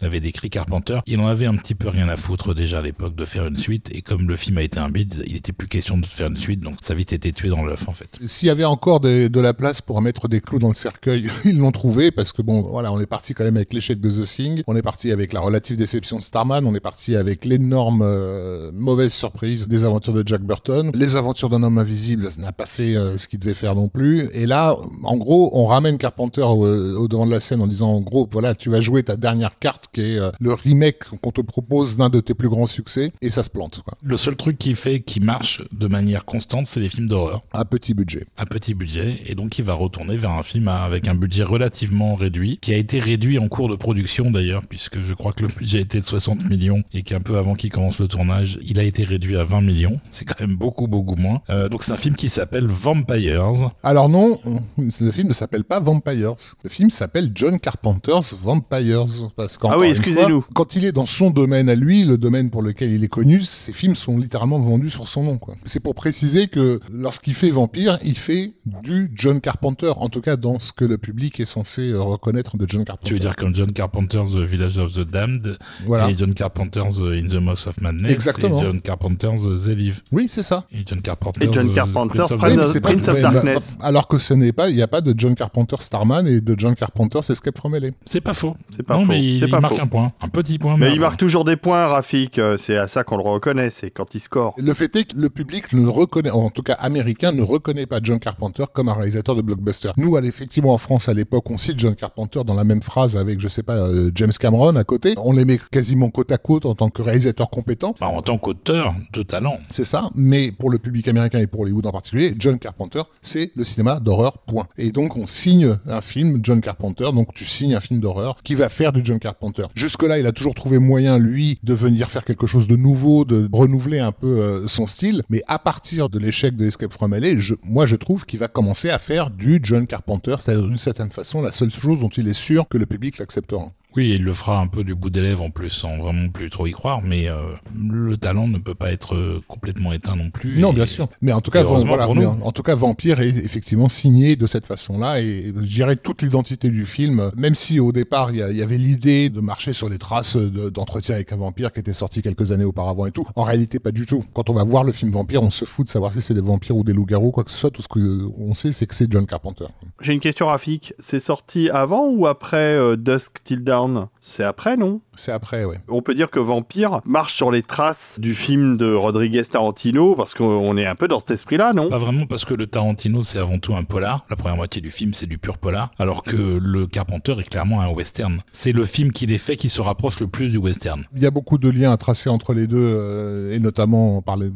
[0.01, 0.99] l'avait décrit Carpenter.
[1.07, 3.55] Il en avait un petit peu rien à foutre déjà à l'époque de faire une
[3.55, 6.27] suite, et comme le film a été un bide, il était plus question de faire
[6.27, 8.19] une suite, donc ça a vite été tué dans l'œuf en fait.
[8.25, 11.59] S'il y avait encore de la place pour mettre des clous dans le cercueil, ils
[11.59, 14.23] l'ont trouvé parce que bon, voilà, on est parti quand même avec l'échec de The
[14.23, 18.01] Thing, on est parti avec la relative déception de Starman, on est parti avec l'énorme
[18.01, 22.51] euh, mauvaise surprise des aventures de Jack Burton, les aventures d'un homme invisible, ça n'a
[22.51, 24.29] pas fait euh, ce qu'il devait faire non plus.
[24.33, 28.01] Et là, en gros, on ramène Carpenter au, devant de la scène en disant, en
[28.01, 31.41] gros, voilà, tu vas jouer ta dernière carte qui est euh, le remake qu'on te
[31.41, 33.83] propose d'un de tes plus grands succès, et ça se plante.
[33.85, 33.95] Quoi.
[34.01, 37.43] Le seul truc qui fait, qui marche de manière constante, c'est les films d'horreur.
[37.53, 38.25] À petit budget.
[38.37, 42.15] À petit budget, et donc il va retourner vers un film avec un budget relativement
[42.15, 45.49] réduit, qui a été réduit en cours de production d'ailleurs, puisque je crois que le
[45.49, 48.83] budget était de 60 millions et qu'un peu avant qu'il commence le tournage, il a
[48.83, 49.99] été réduit à 20 millions.
[50.09, 51.41] C'est quand même beaucoup, beaucoup moins.
[51.49, 53.71] Euh, donc c'est un film qui s'appelle Vampires.
[53.83, 54.39] Alors non,
[54.77, 56.35] le film ne s'appelle pas Vampires.
[56.63, 59.31] Le film s'appelle John Carpenter's Vampires.
[59.35, 60.45] Parce ah oui, excusez-nous.
[60.53, 63.41] Quand il est dans son domaine à lui, le domaine pour lequel il est connu,
[63.41, 65.39] ses films sont littéralement vendus sur son nom.
[65.65, 70.35] C'est pour préciser que lorsqu'il fait Vampire, il fait du John Carpenter, en tout cas
[70.35, 73.07] dans ce que le public est censé euh, reconnaître de John Carpenter.
[73.07, 77.27] Tu veux dire comme John Carpenter's The Village of the Damned et John Carpenter's In
[77.27, 78.57] the Mouth of Madness Exactement.
[78.57, 80.01] et John Carpenter's The Live.
[80.11, 80.65] Oui, c'est ça.
[80.71, 83.77] Et John Carpenter's, et John Carpenter's Prince, of, Darkness.
[83.81, 86.55] alors que ce n'est pas, il n'y a pas de John Carpenter Starman et de
[86.57, 87.89] John Carpenter's Escape from LA.
[88.05, 88.55] C'est pas faux.
[88.75, 89.07] C'est pas non, faux.
[89.07, 90.77] mais il, marque un point, un petit point.
[90.77, 92.39] Mais, il marque toujours des points, Rafik.
[92.39, 94.53] Euh, c'est à ça qu'on le reconnaît, c'est quand il score.
[94.57, 97.99] Le fait est que le public ne reconnaît, en tout cas américain, ne reconnaît pas
[98.01, 99.91] John Carpenter comme un réalisateur de blockbuster.
[99.97, 103.39] Nous, effectivement, en France, à l'époque, on cite John Carpenter dans la même phrase avec,
[103.39, 105.13] je sais pas, euh, James Cameron à côté.
[105.17, 107.95] On les met quasiment côte à côte en tant que réalisateur compétent.
[107.99, 109.57] Bah, en tant qu'auteur de talent.
[109.69, 110.09] C'est ça.
[110.15, 113.99] Mais pour le public américain et pour Hollywood en particulier, John Carpenter, c'est le cinéma
[113.99, 114.67] d'horreur, point.
[114.77, 117.09] Et donc, on signe un film John Carpenter.
[117.13, 119.65] Donc, tu signes un film d'horreur qui va faire du John Carpenter.
[119.75, 123.49] Jusque-là, il a toujours trouvé moyen, lui, de venir faire quelque chose de nouveau, de
[123.51, 125.23] renouveler un peu euh, son style.
[125.29, 128.47] Mais à partir de l'échec de Escape from LA, je, moi, je trouve qu'il va
[128.49, 132.27] commencer à faire du John Carpenter, c'est-à-dire d'une certaine façon la seule chose dont il
[132.27, 133.71] est sûr que le public l'acceptera.
[133.95, 136.51] Oui, il le fera un peu du bout des lèvres en plus, sans vraiment plus
[136.51, 137.37] trop y croire, mais euh,
[137.75, 140.59] le talent ne peut pas être euh, complètement éteint non plus.
[140.59, 141.07] Non, bien sûr.
[141.21, 145.21] Mais en tout cas, voilà, en, tout cas, Vampire est effectivement signé de cette façon-là,
[145.21, 149.29] et je dirais toute l'identité du film, même si au départ il y, avait l'idée
[149.29, 153.07] de marcher sur les traces d'entretien avec un vampire qui était sorti quelques années auparavant
[153.07, 153.25] et tout.
[153.35, 154.23] En réalité, pas du tout.
[154.33, 156.41] Quand on va voir le film Vampire, on se fout de savoir si c'est des
[156.41, 157.71] vampires ou des loups-garous, quoi que ce soit.
[157.71, 159.65] Tout ce qu'on sait, c'est que c'est John Carpenter.
[160.01, 160.93] J'ai une question, Rafik.
[160.99, 163.79] C'est sorti avant ou après euh, Dusk Till Dawn?
[163.89, 164.11] огромную.
[164.29, 165.01] C'est après, non?
[165.15, 165.77] C'est après, oui.
[165.87, 170.35] On peut dire que Vampire marche sur les traces du film de Rodriguez Tarantino parce
[170.35, 171.89] qu'on est un peu dans cet esprit-là, non?
[171.89, 174.27] Pas vraiment, parce que le Tarantino, c'est avant tout un polar.
[174.29, 177.81] La première moitié du film, c'est du pur polar, alors que le Carpenter est clairement
[177.81, 178.41] un western.
[178.53, 181.03] C'est le film qu'il est fait qui se rapproche le plus du western.
[181.15, 184.21] Il y a beaucoup de liens à tracer entre les deux, euh, et notamment, on
[184.21, 184.51] parlait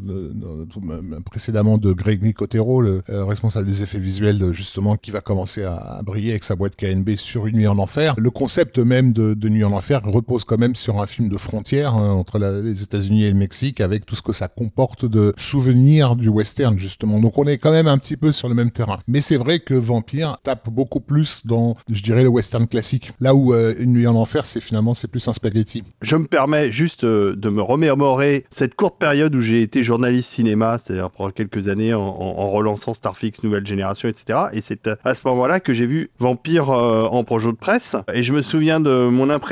[1.26, 6.02] précédemment de Greg Nicotero, le euh, responsable des effets visuels, justement, qui va commencer à,
[6.04, 8.14] briller avec sa boîte KNB sur Une nuit en enfer.
[8.20, 11.95] Le concept même de, Nuit en enfer repose quand même sur un film de frontière
[11.95, 16.15] hein, entre les États-Unis et le Mexique, avec tout ce que ça comporte de souvenirs
[16.15, 17.19] du western, justement.
[17.19, 18.99] Donc on est quand même un petit peu sur le même terrain.
[19.08, 23.12] Mais c'est vrai que Vampire tape beaucoup plus dans, je dirais, le western classique.
[23.19, 25.84] Là où euh, Une nuit en enfer, c'est finalement, c'est plus un spaghetti.
[26.02, 30.30] Je me permets juste euh, de me remémorer cette courte période où j'ai été journaliste
[30.30, 34.39] cinéma, c'est-à-dire pendant quelques années en, relançant Starfix Nouvelle Génération, etc.
[34.54, 37.95] Et c'est à ce moment-là que j'ai vu Vampire euh, en projet de presse.
[38.13, 39.43] Et je me souviens de mon impression,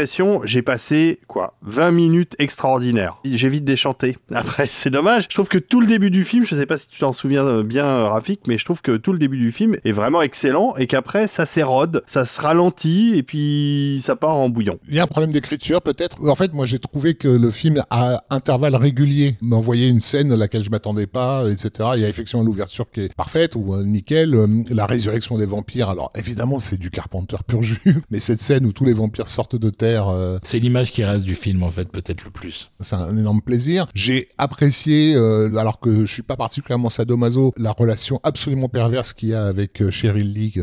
[0.44, 3.18] j'ai passé, quoi, 20 minutes extraordinaires.
[3.26, 4.18] J'ai vite déchanté.
[4.34, 5.24] Après, c'est dommage.
[5.30, 7.46] Je trouve que tout le début du film, je sais pas si tu t'en souviens
[7.46, 10.22] euh, bien, euh, Rafik, mais je trouve que tout le début du film est vraiment
[10.22, 14.80] excellent et qu'après, ça s'érode, ça se ralentit et puis ça part en bouillon.
[14.88, 16.18] Il y a un problème d'écriture, peut-être.
[16.22, 20.36] En fait, moi, j'ai trouvé que le film, à intervalles réguliers, m'envoyait une scène à
[20.36, 21.92] laquelle je m'attendais pas, etc.
[21.96, 24.38] Il y a effectivement l'ouverture qui est parfaite ou nickel.
[24.70, 28.74] La résurrection des vampires, alors évidemment c'est du Carpenter pur jus, mais cette scène où
[28.74, 32.24] tous les vampires sortent de Euh, C'est l'image qui reste du film, en fait, peut-être
[32.26, 32.72] le plus.
[32.80, 33.88] c'est un énorme plaisir.
[33.94, 39.30] J'ai apprécié, euh, alors que je suis pas particulièrement sadomaso, la relation absolument perverse qu'il
[39.30, 40.54] y a avec euh, Cheryl Lee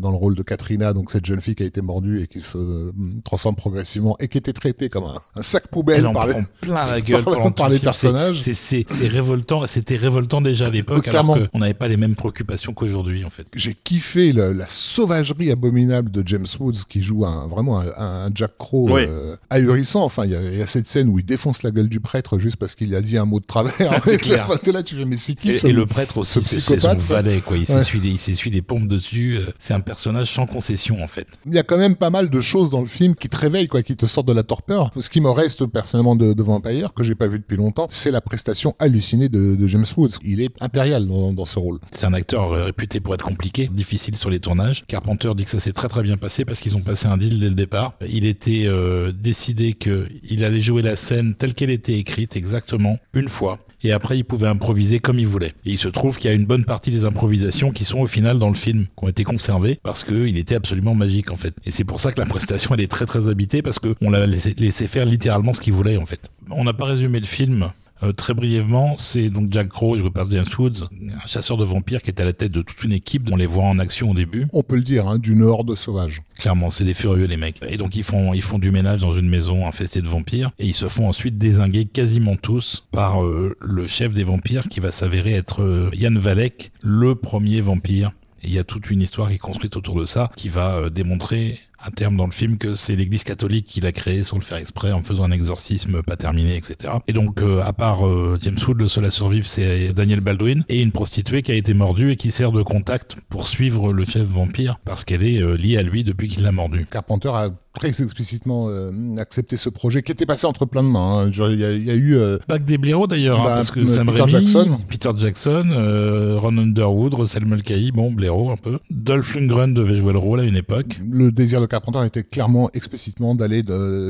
[0.00, 2.40] dans le rôle de Katrina, donc cette jeune fille qui a été mordue et qui
[2.40, 2.92] se
[3.24, 6.34] transforme progressivement et qui était traitée comme un, un sac poubelle Elle en par les-
[6.60, 7.84] plein la gueule par- pendant les film.
[7.84, 8.40] Personnages.
[8.40, 9.66] C'est révoltant.
[9.66, 11.34] C'était révoltant déjà à l'époque, Clairement.
[11.34, 13.46] alors qu'on n'avait pas les mêmes préoccupations qu'aujourd'hui, en fait.
[13.54, 18.30] J'ai kiffé le- la sauvagerie abominable de James Woods qui joue un, vraiment un, un
[18.34, 19.02] Jack Oui.
[19.08, 20.04] euh, ahurissant.
[20.04, 22.00] Enfin, il y, a- il y a cette scène où il défonce la gueule du
[22.00, 24.00] prêtre juste parce qu'il a dit un mot de travers.
[24.04, 24.46] C'est clair.
[24.48, 26.58] Enfin, t'es là, tu fais, mais c'est qui Et, ce- et le prêtre aussi, ce
[26.58, 27.56] c'est son valet, quoi.
[27.56, 27.82] Il Ouais.
[28.18, 29.38] s'essuie des, pompes dessus.
[29.38, 31.26] euh, C'est un personnage sans concession, en fait.
[31.46, 33.68] Il y a quand même pas mal de choses dans le film qui te réveillent,
[33.68, 34.90] quoi, qui te sortent de la torpeur.
[34.98, 38.10] Ce qui me reste personnellement de, de Vampire, que j'ai pas vu depuis longtemps, c'est
[38.10, 40.18] la prestation hallucinée de, de James Woods.
[40.24, 41.78] Il est impérial dans, dans ce rôle.
[41.90, 44.84] C'est un acteur euh, réputé pour être compliqué, difficile sur les tournages.
[44.88, 47.38] Carpenter dit que ça s'est très très bien passé parce qu'ils ont passé un deal
[47.40, 47.94] dès le départ.
[48.08, 53.28] Il était euh, décidé qu'il allait jouer la scène telle qu'elle était écrite exactement une
[53.28, 53.58] fois.
[53.82, 55.54] Et après, il pouvait improviser comme il voulait.
[55.64, 58.06] Et il se trouve qu'il y a une bonne partie des improvisations qui sont au
[58.06, 61.54] final dans le film, qui ont été conservées parce qu'il était absolument magique en fait.
[61.64, 64.26] Et c'est pour ça que la prestation elle est très très habitée parce qu'on l'a
[64.26, 66.30] laissé faire littéralement ce qu'il voulait en fait.
[66.50, 67.70] On n'a pas résumé le film.
[68.02, 72.02] Euh, très brièvement, c'est donc Jack Crow, je par James Woods, un chasseur de vampires
[72.02, 73.28] qui est à la tête de toute une équipe.
[73.30, 74.46] On les voit en action au début.
[74.52, 76.22] On peut le dire, hein, d'une horde sauvage.
[76.36, 77.60] Clairement, c'est des furieux les mecs.
[77.68, 80.66] Et donc ils font ils font du ménage dans une maison infestée de vampires et
[80.66, 84.92] ils se font ensuite désinguer quasiment tous par euh, le chef des vampires qui va
[84.92, 88.12] s'avérer être euh, Yann Valek, le premier vampire.
[88.42, 90.76] Et il y a toute une histoire qui est construite autour de ça qui va
[90.76, 94.36] euh, démontrer un terme dans le film que c'est l'église catholique qui l'a créé sans
[94.36, 96.94] le faire exprès en faisant un exorcisme pas terminé etc.
[97.06, 100.64] Et donc euh, à part euh, James Wood le seul à survivre c'est Daniel Baldwin
[100.68, 104.04] et une prostituée qui a été mordue et qui sert de contact pour suivre le
[104.04, 106.86] chef vampire parce qu'elle est euh, liée à lui depuis qu'il l'a mordu.
[106.90, 111.26] Carpenter a très explicitement euh, accepté ce projet qui était passé entre plein de mains.
[111.26, 111.30] hein.
[111.32, 113.54] Il y, a- il y a eu euh, Pas que des blaireaux d'ailleurs, hein, Bah,
[113.54, 114.78] parce que Sam Peter Jackson.
[114.88, 118.78] Peter Jackson, euh, Ron Underwood, Russell Mulcahy, bon blaireau un peu.
[118.90, 120.98] Dolph Lundgren devait jouer le rôle à une époque.
[121.08, 123.62] le désir de Carpenter était clairement explicitement d'aller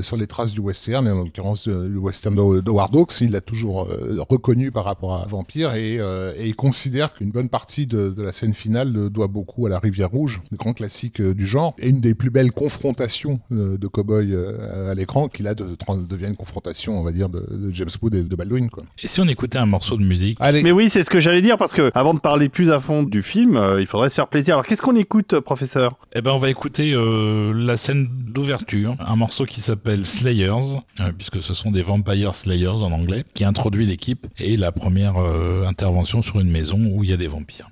[0.03, 3.21] sur les traces du western, et en l'occurrence euh, le western de, de Hawks.
[3.21, 3.89] Il l'a toujours
[4.29, 8.33] reconnu par rapport à Vampire et, et il considère qu'une bonne partie de, de la
[8.33, 12.01] scène finale doit beaucoup à la Rivière Rouge, le grand classique du genre, et une
[12.01, 16.27] des plus belles confrontations euh, de cow-boy euh, à l'écran qui là de- de- devient
[16.27, 18.69] une confrontation, on va dire, de, de James Wood et de Baldwin.
[18.71, 18.85] Quoi.
[19.03, 20.37] Et si on écoutait un morceau de musique?
[20.41, 22.81] Allez, Mais oui, c'est ce que j'allais dire parce que avant de parler plus à
[22.81, 24.55] fond du film, euh, il faudrait se faire plaisir.
[24.55, 25.97] Alors qu'est-ce qu'on écoute, professeur?
[26.15, 31.13] Eh ben, on va écouter euh, la scène d'ouverture, un morceau qui s'appelle Slayers, euh,
[31.17, 35.67] puisque ce sont des Vampire Slayers en anglais, qui introduit l'équipe et la première euh,
[35.67, 37.69] intervention sur une maison où il y a des vampires.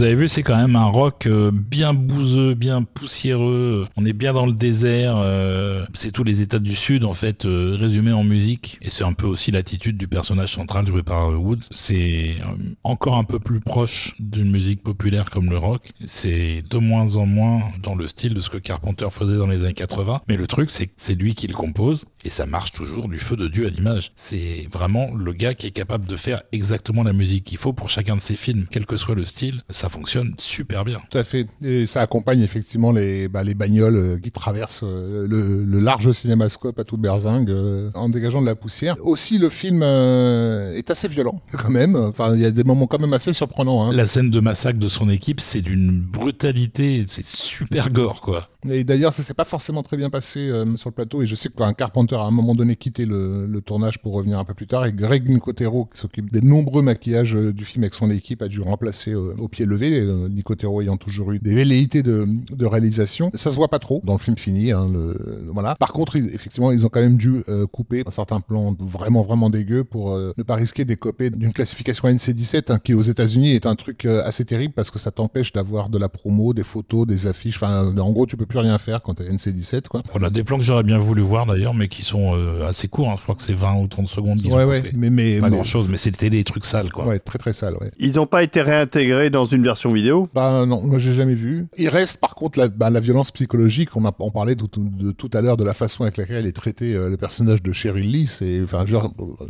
[0.00, 3.86] Vous avez vu, c'est quand même un rock euh, bien bouseux, bien poussiéreux.
[3.98, 5.18] On est bien dans le désert.
[5.18, 8.78] euh, c'est tous les États du Sud en fait euh, résumés en musique.
[8.80, 11.66] Et c'est un peu aussi l'attitude du personnage central joué par Woods.
[11.70, 12.36] C'est
[12.82, 15.92] encore un peu plus proche d'une musique populaire comme le rock.
[16.06, 19.64] C'est de moins en moins dans le style de ce que Carpenter faisait dans les
[19.64, 20.22] années 80.
[20.28, 23.18] Mais le truc, c'est que c'est lui qui le compose et ça marche toujours du
[23.18, 24.12] feu de Dieu à l'image.
[24.16, 27.90] C'est vraiment le gars qui est capable de faire exactement la musique qu'il faut pour
[27.90, 29.62] chacun de ses films, quel que soit le style.
[29.68, 31.00] Ça fonctionne super bien.
[31.10, 31.46] Tout à fait.
[31.62, 36.10] Et ça accompagne effectivement les, bah, les bagnoles euh, qui traversent euh, le, le large
[36.12, 38.96] cinémascope à toute berzingue euh, en dégageant de la poussière.
[39.02, 41.96] Aussi, le film est assez violent quand même.
[41.96, 43.84] Enfin, il y a des moments quand même assez surprenants.
[43.84, 43.92] Hein.
[43.92, 48.48] La scène de massacre de son équipe, c'est d'une brutalité, c'est super gore quoi.
[48.68, 51.22] Et d'ailleurs, ça s'est pas forcément très bien passé euh, sur le plateau.
[51.22, 54.12] Et je sais qu'un Carpenter a à un moment donné quitté le, le tournage pour
[54.12, 54.84] revenir un peu plus tard.
[54.84, 58.48] Et Greg Nicotero, qui s'occupe des nombreux maquillages euh, du film avec son équipe, a
[58.48, 59.79] dû remplacer euh, au pied levé.
[59.88, 63.30] Euh, Nicotero ayant toujours eu des velléités de, de réalisation.
[63.34, 64.72] Ça se voit pas trop dans le film fini.
[64.72, 65.16] Hein, le,
[65.52, 65.74] voilà.
[65.76, 69.22] Par contre, ils- effectivement, ils ont quand même dû euh, couper un certain plan vraiment
[69.22, 73.52] vraiment dégueu pour euh, ne pas risquer d'écoper d'une classification NC17 hein, qui aux États-Unis
[73.54, 76.64] est un truc euh, assez terrible parce que ça t'empêche d'avoir de la promo, des
[76.64, 77.56] photos, des affiches.
[77.56, 80.02] Enfin, en gros, tu peux plus rien faire quand t'es NC17, quoi.
[80.14, 82.88] On a des plans que j'aurais bien voulu voir d'ailleurs, mais qui sont euh, assez
[82.88, 83.10] courts.
[83.10, 83.14] hein.
[83.16, 84.40] Je crois que c'est 20 ou 30 secondes.
[84.46, 87.06] Ouais, ouais, mais mais, Pas mais- grand chose, mais c'était des trucs sales quoi.
[87.06, 87.90] ouais, très très sale, ouais.
[87.98, 91.66] Ils n'ont pas été réintégrés dans une version vidéo Bah non, moi j'ai jamais vu.
[91.78, 93.96] Il reste par contre la, bah, la violence psychologique.
[93.96, 96.52] On a on parlait tout, de, tout à l'heure de la façon avec laquelle est
[96.52, 98.26] traité euh, le personnage de Cheryl Lee.
[98.26, 98.84] C'est enfin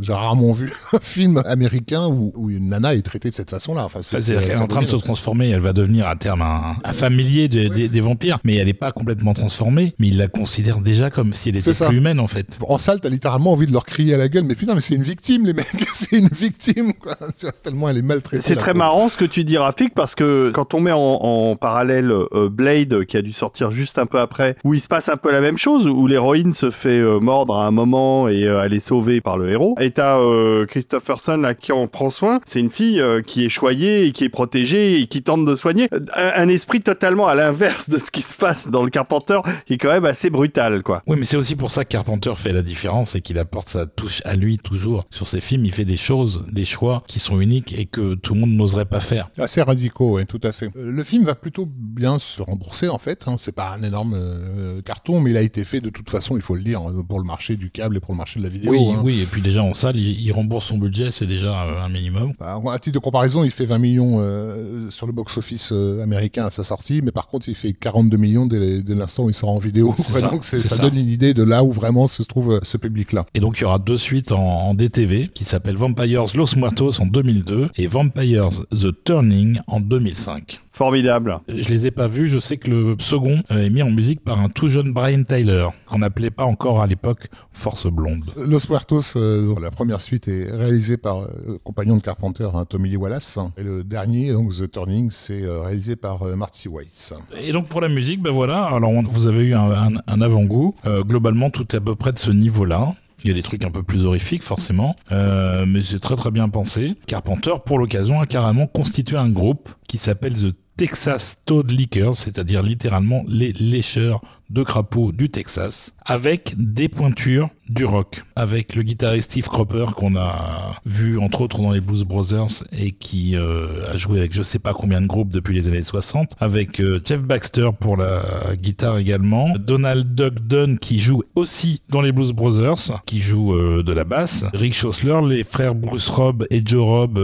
[0.00, 3.84] j'ai rarement vu un film américain où, où une nana est traitée de cette façon-là.
[3.84, 6.76] Enfin, C'est-à-dire qu'elle est en train de se transformer, elle va devenir à terme un,
[6.84, 10.28] un familier de- des- des vampires, mais elle n'est pas complètement transformée, mais il la
[10.28, 12.58] considère déjà comme si elle était C'est plus humaine en fait.
[12.66, 14.94] En salle, t'as littéralement envie de leur crier à la gueule, mais putain, mais c'est
[14.94, 17.16] une victime, les mecs, c'est une victime, quoi.
[17.38, 18.42] Tu vois, tellement elle est maltraitée.
[18.42, 21.56] C'est très marrant ce que tu dis, Rafik, parce que quand on met en, en
[21.56, 25.10] parallèle euh, Blade, qui a dû sortir juste un peu après, où il se passe
[25.10, 28.44] un peu la même chose, où l'héroïne se fait euh, mordre à un moment et
[28.44, 32.08] euh, elle est sauvée par le héros, et t'as euh, Christopherson là qui en prend
[32.08, 35.44] soin, c'est une fille euh, qui est choyée et qui est protégée et qui tente
[35.44, 35.90] de soigner.
[36.16, 39.74] Un, un esprit totalement à l'inverse de ce qui se passe dans le Carpenter, qui
[39.74, 41.02] est quand même assez brutal, quoi.
[41.08, 43.84] Oui, mais c'est aussi pour ça que Carpenter fait la différence et qu'il apporte sa
[43.84, 45.04] touche à lui toujours.
[45.10, 48.32] Sur ses films, il fait des choses, des choix qui sont uniques et que tout
[48.32, 49.28] le monde n'oserait pas faire.
[49.38, 49.60] Assez
[49.98, 50.66] oui, tout à fait.
[50.76, 53.24] Euh, Le film va plutôt bien se rembourser, en fait.
[53.26, 53.36] hein.
[53.38, 56.42] C'est pas un énorme euh, carton, mais il a été fait de toute façon, il
[56.42, 58.50] faut le dire, euh, pour le marché du câble et pour le marché de la
[58.50, 58.70] vidéo.
[58.72, 59.00] Oui, hein.
[59.04, 61.88] oui, et puis déjà en salle, il, il rembourse son budget, c'est déjà euh, un
[61.88, 62.32] minimum.
[62.38, 65.72] Bah, à titre de comparaison, il fait 20 millions euh, sur le box-office
[66.02, 69.30] américain à sa sortie, mais par contre, il fait 42 millions dès, dès l'instant où
[69.30, 69.88] il sort en vidéo.
[69.90, 70.78] Ouais, ça, donc ça, ça.
[70.78, 73.26] donne une idée de là où vraiment se trouve ce public-là.
[73.34, 77.00] Et donc il y aura deux suites en, en DTV qui s'appellent Vampires Los Muertos
[77.00, 80.60] en 2002 et Vampires The Turning en 2005.
[80.72, 81.38] Formidable.
[81.48, 84.20] Je les ai pas vus, je sais que le second euh, est mis en musique
[84.24, 88.30] par un tout jeune Brian Tyler, qu'on n'appelait pas encore à l'époque Force Blonde.
[88.36, 92.48] Los Muertos, euh, donc, la première suite est réalisée par euh, le compagnon de Carpenter,
[92.54, 96.34] hein, Tommy Lee Wallace, et le dernier, donc The Turning, c'est euh, réalisé par euh,
[96.36, 97.12] Marty Weiss.
[97.42, 100.20] Et donc pour la musique, ben voilà, alors on- vous avez eu un, un- un
[100.22, 100.74] avant-goût.
[100.86, 102.94] Euh, globalement, tout est à peu près de ce niveau-là.
[103.24, 106.30] Il y a des trucs un peu plus horrifiques, forcément, euh, mais c'est très très
[106.30, 106.96] bien pensé.
[107.06, 112.62] Carpenter, pour l'occasion, a carrément constitué un groupe qui s'appelle The Texas Toad Lickers, c'est-à-dire
[112.62, 119.30] littéralement les lécheurs de crapauds du Texas, avec des pointures du rock, avec le guitariste
[119.30, 123.96] Steve Cropper qu'on a vu entre autres dans les Blues Brothers et qui euh, a
[123.96, 127.22] joué avec je sais pas combien de groupes depuis les années 60, avec euh, Jeff
[127.22, 128.22] Baxter pour la
[128.60, 133.84] guitare également, Donald Duck Dunn qui joue aussi dans les Blues Brothers, qui joue euh,
[133.84, 137.18] de la basse, Rick Schossler, les frères Bruce Robb et Joe Robb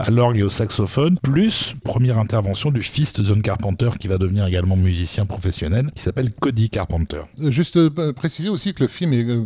[0.00, 4.16] à l'orgue et au saxophone, plus première intervention du fils de John Carpenter qui va
[4.16, 7.22] devenir également musicien professionnel, qui s'appelle Cody Carpenter.
[7.40, 9.44] Euh, Juste euh, préciser aussi que le film est euh,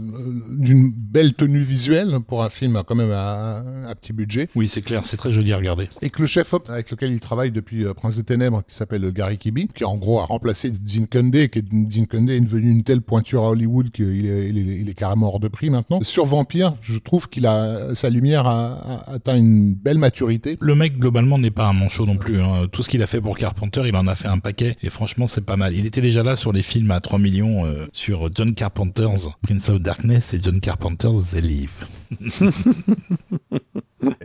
[0.51, 4.49] d'une belle tenue visuelle pour un film quand même à, à petit budget.
[4.55, 5.89] Oui, c'est clair, c'est très joli à regarder.
[6.03, 9.11] Et que le chef-op avec lequel il travaille depuis euh, Prince des Ténèbres, qui s'appelle
[9.13, 13.45] Gary Kibi, qui en gros a remplacé Gene Kunde, qui est, devenu une telle pointure
[13.45, 16.01] à Hollywood qu'il est, il est, il est carrément hors de prix maintenant.
[16.03, 20.57] Sur Vampire, je trouve qu'il a sa lumière a, a atteint une belle maturité.
[20.61, 22.41] Le mec, globalement, n'est pas un manchot non plus.
[22.41, 22.67] hein.
[22.71, 24.77] Tout ce qu'il a fait pour Carpenter, il en a fait un paquet.
[24.83, 25.75] Et franchement, c'est pas mal.
[25.75, 29.68] Il était déjà là sur les films à 3 millions euh, sur John Carpenter's Prince
[29.68, 31.86] of Darkness et John Carpenter's The Leaf.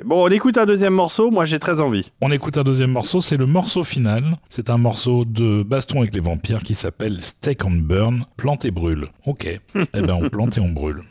[0.05, 2.11] Bon, on écoute un deuxième morceau, moi j'ai très envie.
[2.21, 4.37] On écoute un deuxième morceau, c'est le morceau final.
[4.49, 8.71] C'est un morceau de baston avec les vampires qui s'appelle Steak and Burn, plante et
[8.71, 9.07] brûle.
[9.25, 9.45] Ok.
[9.75, 11.03] eh ben, on plante et on brûle.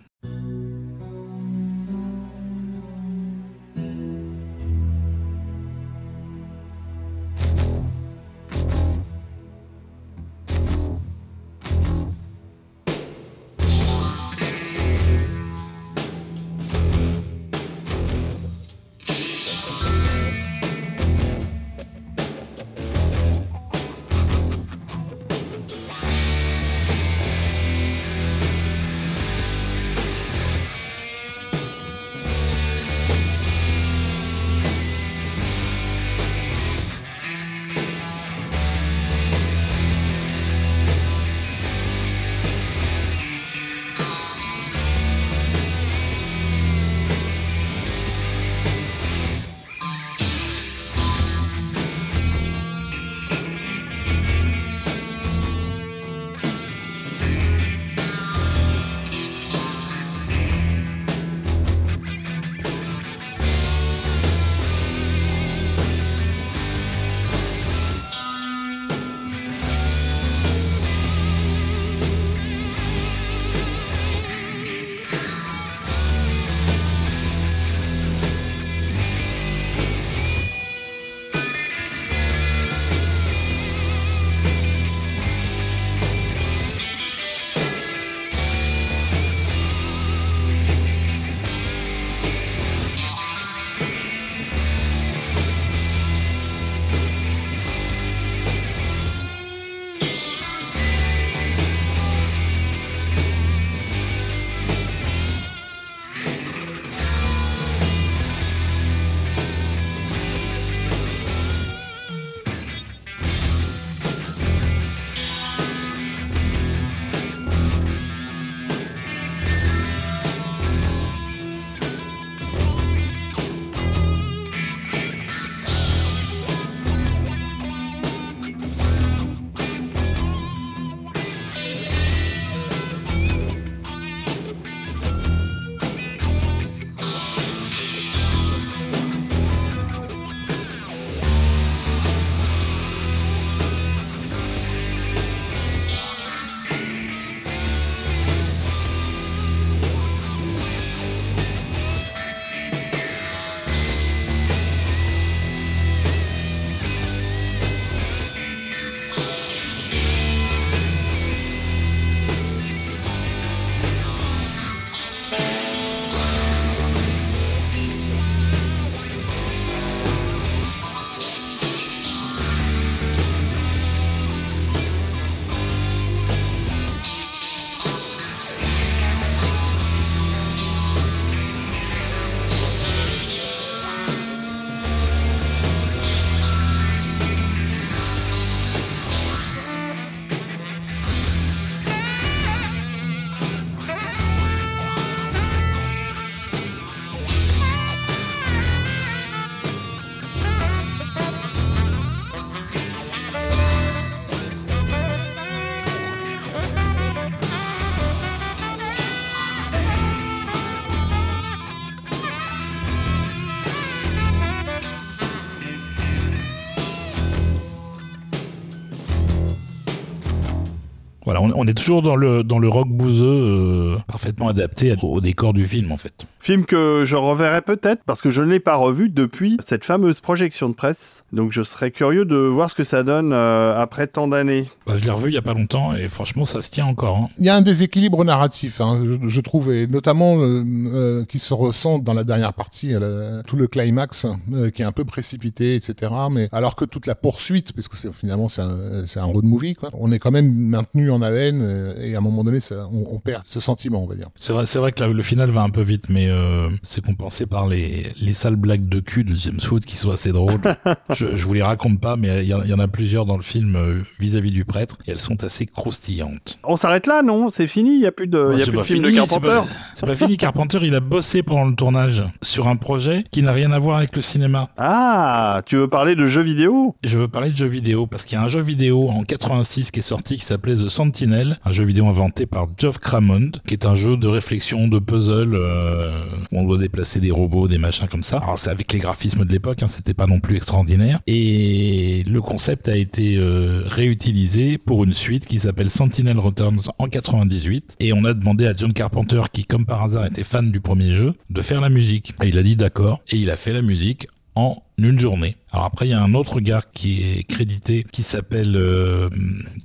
[221.55, 225.66] On, est toujours dans le dans le rock bouseux euh, parfaitement adapté au décor du
[225.66, 226.26] film en fait.
[226.43, 230.18] Film que je reverrai peut-être parce que je ne l'ai pas revu depuis cette fameuse
[230.18, 231.22] projection de presse.
[231.32, 234.68] Donc je serais curieux de voir ce que ça donne euh, après tant d'années.
[234.84, 237.16] Bah, je l'ai revu il y a pas longtemps et franchement ça se tient encore.
[237.16, 237.28] Hein.
[237.38, 241.38] Il y a un déséquilibre narratif, hein, je, je trouve, et notamment euh, euh, qui
[241.38, 245.05] se ressent dans la dernière partie, euh, tout le climax euh, qui est un peu
[245.05, 246.11] précipité, etc.
[246.28, 249.76] Mais alors que toute la poursuite, puisque c'est finalement c'est un, c'est un road movie,
[249.76, 253.07] quoi, on est quand même maintenu en haleine et à un moment donné, ça, on,
[253.14, 254.30] on perd ce sentiment, on va dire.
[254.40, 257.05] C'est vrai, c'est vrai que la- le final va un peu vite, mais euh, c'est
[257.05, 260.61] compensé par les, les sales blagues de cul de James Wood qui sont assez drôles.
[261.11, 263.26] je, je vous les raconte pas, mais il y, en- il y en a plusieurs
[263.26, 266.59] dans le film euh, vis-à-vis du prêtre et elles sont assez croustillantes.
[266.64, 267.49] On s'arrête là, non?
[267.49, 269.09] C'est fini, il n'y a plus de, il y a Ouais, plus de film de
[269.09, 269.47] fini, Carpenter.
[269.47, 270.37] c'est pas- C'est pas fini.
[270.37, 273.99] Carpenter, il a bossé pendant le tournage sur un projet qui n'a rien à voir
[273.99, 274.70] avec le cinéma.
[274.78, 276.97] Ah, tu veux parler de jeux vidéo?
[277.05, 279.91] Je veux parler de jeux vidéo parce qu'il y a un jeu vidéo en 86
[279.91, 283.74] qui est sorti qui s'appelait The Sentinel, un jeu vidéo inventé par Geoff Crammond, qui
[283.74, 286.22] est un jeu de réflexion, de puzzle, euh,
[286.53, 288.39] on doit déplacer des robots, des machins comme ça.
[288.39, 291.20] Alors c'est avec les graphismes de l'époque, hein, c'était pas non plus extraordinaire.
[291.27, 297.09] Et le concept a été euh, réutilisé pour une suite qui s'appelle Sentinel Returns en
[297.09, 297.97] 98.
[298.01, 301.12] Et on a demandé à John Carpenter, qui comme par hasard était fan du premier
[301.12, 302.35] jeu, de faire la musique.
[302.43, 305.57] Et il a dit d'accord, et il a fait la musique en une journée.
[305.73, 309.31] Alors après, il y a un autre gars qui est crédité, qui s'appelle euh,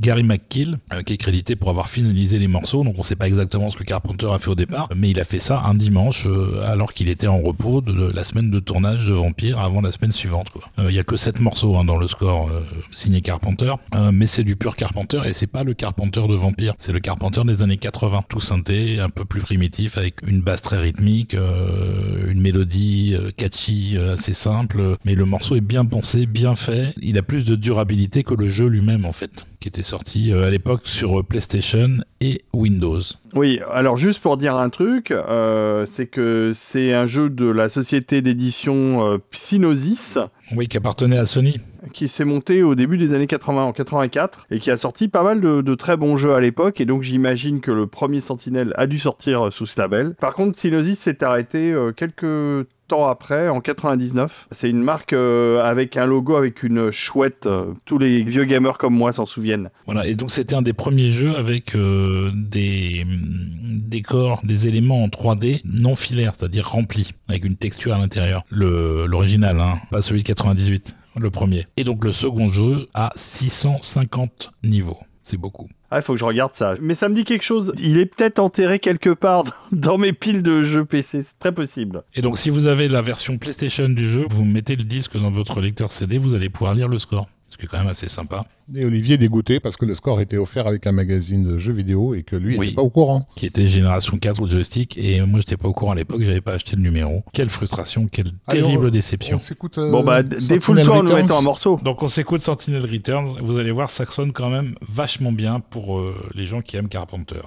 [0.02, 2.84] Gary McKill, euh, qui est crédité pour avoir finalisé les morceaux.
[2.84, 5.24] Donc on sait pas exactement ce que Carpenter a fait au départ, mais il a
[5.24, 9.06] fait ça un dimanche euh, alors qu'il était en repos de, la semaine de tournage
[9.06, 10.48] de Vampire avant la semaine suivante.
[10.80, 12.62] Euh, Il y a que sept morceaux hein, dans le score euh,
[12.92, 13.74] signé Carpenter,
[14.12, 17.42] mais c'est du pur Carpenter et c'est pas le Carpenter de Vampire, c'est le Carpenter
[17.46, 22.42] des années 80, tout synthé, un peu plus primitif avec une basse très rythmique, une
[22.42, 26.94] mélodie catchy assez simple, mais le morceau est bien pensé, bien fait.
[27.02, 30.46] Il a plus de durabilité que le jeu lui-même en fait, qui était sorti euh,
[30.48, 31.90] à l'époque sur euh, PlayStation
[32.22, 33.02] et Windows.
[33.34, 37.70] Oui, alors juste pour dire un truc, euh, c'est que c'est un jeu de la
[37.70, 40.18] société d'édition euh, Psygnosis
[40.56, 41.60] Oui, qui appartenait à Sony.
[41.94, 45.24] qui s'est monté au début des années 80, en 84, et qui a sorti pas
[45.24, 48.74] mal de, de très bons jeux à l'époque, et donc j'imagine que le premier Sentinelle
[48.78, 50.16] a dû sortir sous ce label.
[50.20, 54.48] Par contre, Psygnosis s'est arrêté euh, quelques temps après, en 99.
[54.52, 57.46] C'est une marque euh, avec un logo avec une chouette.
[57.46, 59.70] euh, tous les vieux gamers comme moi s'en souviennent.
[59.86, 65.04] Voilà, et donc c'était un des premiers jeux avec euh, des mm, décors, des éléments
[65.04, 68.44] en 3D non filaires, c'est-à-dire remplis, avec une texture à l'intérieur.
[68.50, 71.66] L'original, hein, pas celui de 98, le premier.
[71.78, 75.00] Et donc le second jeu a 650 niveaux.
[75.24, 75.68] C'est beaucoup.
[75.90, 76.76] Ah, il faut que je regarde ça.
[76.82, 77.74] Mais ça me dit quelque chose.
[77.78, 81.24] Il est peut-être enterré quelque part dans mes piles de jeux PC.
[81.24, 82.04] C'est très possible.
[82.14, 85.32] Et donc si vous avez la version PlayStation du jeu, vous mettez le disque dans
[85.32, 88.10] votre lecteur CD, vous allez pouvoir lire le score ce qui est quand même assez
[88.10, 88.46] sympa.
[88.76, 92.14] Et Olivier dégoûté parce que le score était offert avec un magazine de jeux vidéo
[92.14, 93.28] et que lui n'était pas au courant.
[93.36, 96.42] Qui était génération 4 ou joystick et moi j'étais pas au courant à l'époque, j'avais
[96.42, 97.24] pas acheté le numéro.
[97.32, 99.40] Quelle frustration, quelle terrible déception.
[99.78, 101.80] Euh, bon bah défoule-toi en nous mettant un morceau.
[101.84, 106.00] Donc on s'écoute Sentinel Returns, vous allez voir ça sonne quand même vachement bien pour
[106.00, 107.42] euh, les gens qui aiment Carpenter.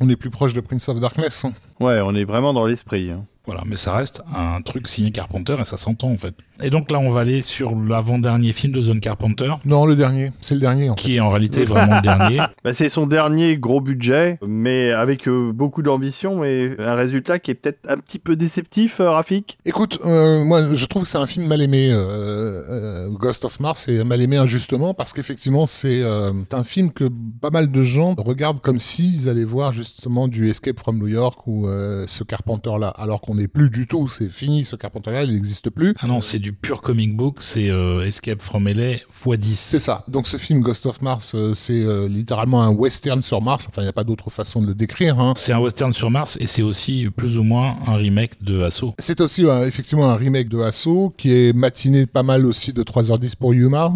[0.00, 1.44] On est plus proche de Prince of Darkness.
[1.44, 1.52] hein.
[1.80, 3.10] Ouais, on est vraiment dans l'esprit.
[3.10, 3.24] hein.
[3.46, 6.34] Voilà, mais ça reste un truc signé Carpenter et ça s'entend en fait.
[6.62, 10.30] Et donc là, on va aller sur l'avant-dernier film de John Carpenter, Non, le dernier.
[10.40, 10.88] C'est le dernier.
[10.88, 11.02] En fait.
[11.02, 12.38] qui est en réalité vraiment le dernier.
[12.62, 17.50] Bah, c'est son dernier gros budget, mais avec euh, beaucoup d'ambition, mais un résultat qui
[17.50, 19.58] est peut-être un petit peu déceptif, euh, Rafik.
[19.64, 21.88] Écoute, euh, moi, je trouve que c'est un film mal aimé.
[21.90, 26.92] euh, euh, Ghost of Mars est mal aimé injustement parce qu'effectivement, c'est euh, un film
[26.92, 31.08] que pas mal de gens regardent comme s'ils allaient voir justement du Escape from New
[31.08, 34.06] York ou euh, ce Carpenter-là, alors qu'on n'est plus du tout.
[34.08, 35.94] C'est fini, ce Carpenter-là, il n'existe plus.
[36.00, 39.58] Ah non, c'est du pur comic book, c'est euh, Escape from LA x 10.
[39.58, 40.04] C'est ça.
[40.08, 43.66] Donc ce film Ghost of Mars, euh, c'est euh, littéralement un western sur Mars.
[43.66, 45.18] Enfin, il n'y a pas d'autre façon de le décrire.
[45.18, 45.32] Hein.
[45.38, 48.92] C'est un western sur Mars et c'est aussi plus ou moins un remake de Assaut.
[48.98, 53.36] C'est aussi effectivement un remake de Assaut qui est matiné pas mal aussi de 3h10
[53.36, 53.94] pour Yuma,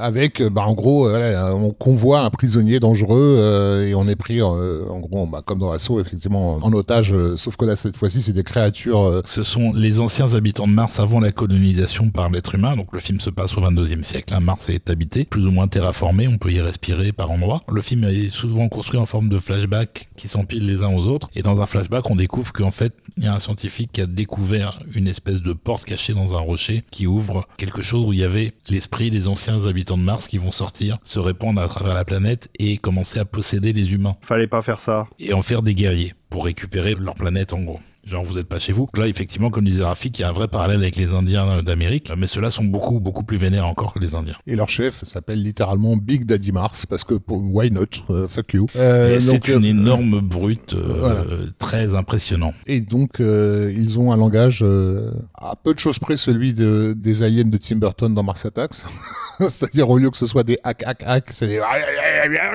[0.00, 4.98] avec bah, en gros voilà, on convoie un prisonnier dangereux et on est pris en
[4.98, 8.42] gros bah, comme dans Assaut effectivement en otage, sauf que là cette fois-ci c'est des
[8.42, 9.22] créatures.
[9.24, 12.76] Ce sont les anciens habitants de Mars avant la colonisation par l'être humain.
[12.76, 14.32] Donc le film se passe au 22e siècle.
[14.34, 14.40] hein.
[14.40, 16.26] Mars est habité, plus ou moins terraformé.
[16.28, 17.62] On peut y respirer par endroits.
[17.70, 21.28] Le film est souvent construit en forme de flashback qui s'empilent les uns aux autres.
[21.34, 24.06] Et dans un flashback, on découvre qu'en fait, il y a un scientifique qui a
[24.06, 28.18] découvert une espèce de porte cachée dans un rocher qui ouvre quelque chose où il
[28.20, 31.94] y avait l'esprit des anciens habitants de Mars qui vont sortir, se répandre à travers
[31.94, 35.06] la planète et commencer à posséder les humains Fallait pas faire ça.
[35.18, 37.80] et en faire des guerriers pour récupérer leur planète en gros.
[38.06, 38.88] Genre vous n'êtes pas chez vous.
[38.94, 42.12] Là effectivement comme disait Rafik, il y a un vrai parallèle avec les Indiens d'Amérique,
[42.16, 44.36] mais ceux-là sont beaucoup beaucoup plus vénères encore que les Indiens.
[44.46, 47.84] et leur chef s'appelle littéralement Big Daddy Mars parce que pour, why not?
[48.10, 48.66] Euh, fuck you.
[48.76, 51.24] Euh, c'est une euh, énorme brute euh, voilà.
[51.58, 52.52] très impressionnant.
[52.66, 56.94] Et donc, euh, ils ont un langage euh, à peu de choses près celui de,
[56.96, 58.84] des aliens de Tim Burton dans Mars Attacks.
[59.38, 61.58] C'est-à-dire, au lieu que ce soit des hack, hack, hack, c'est des...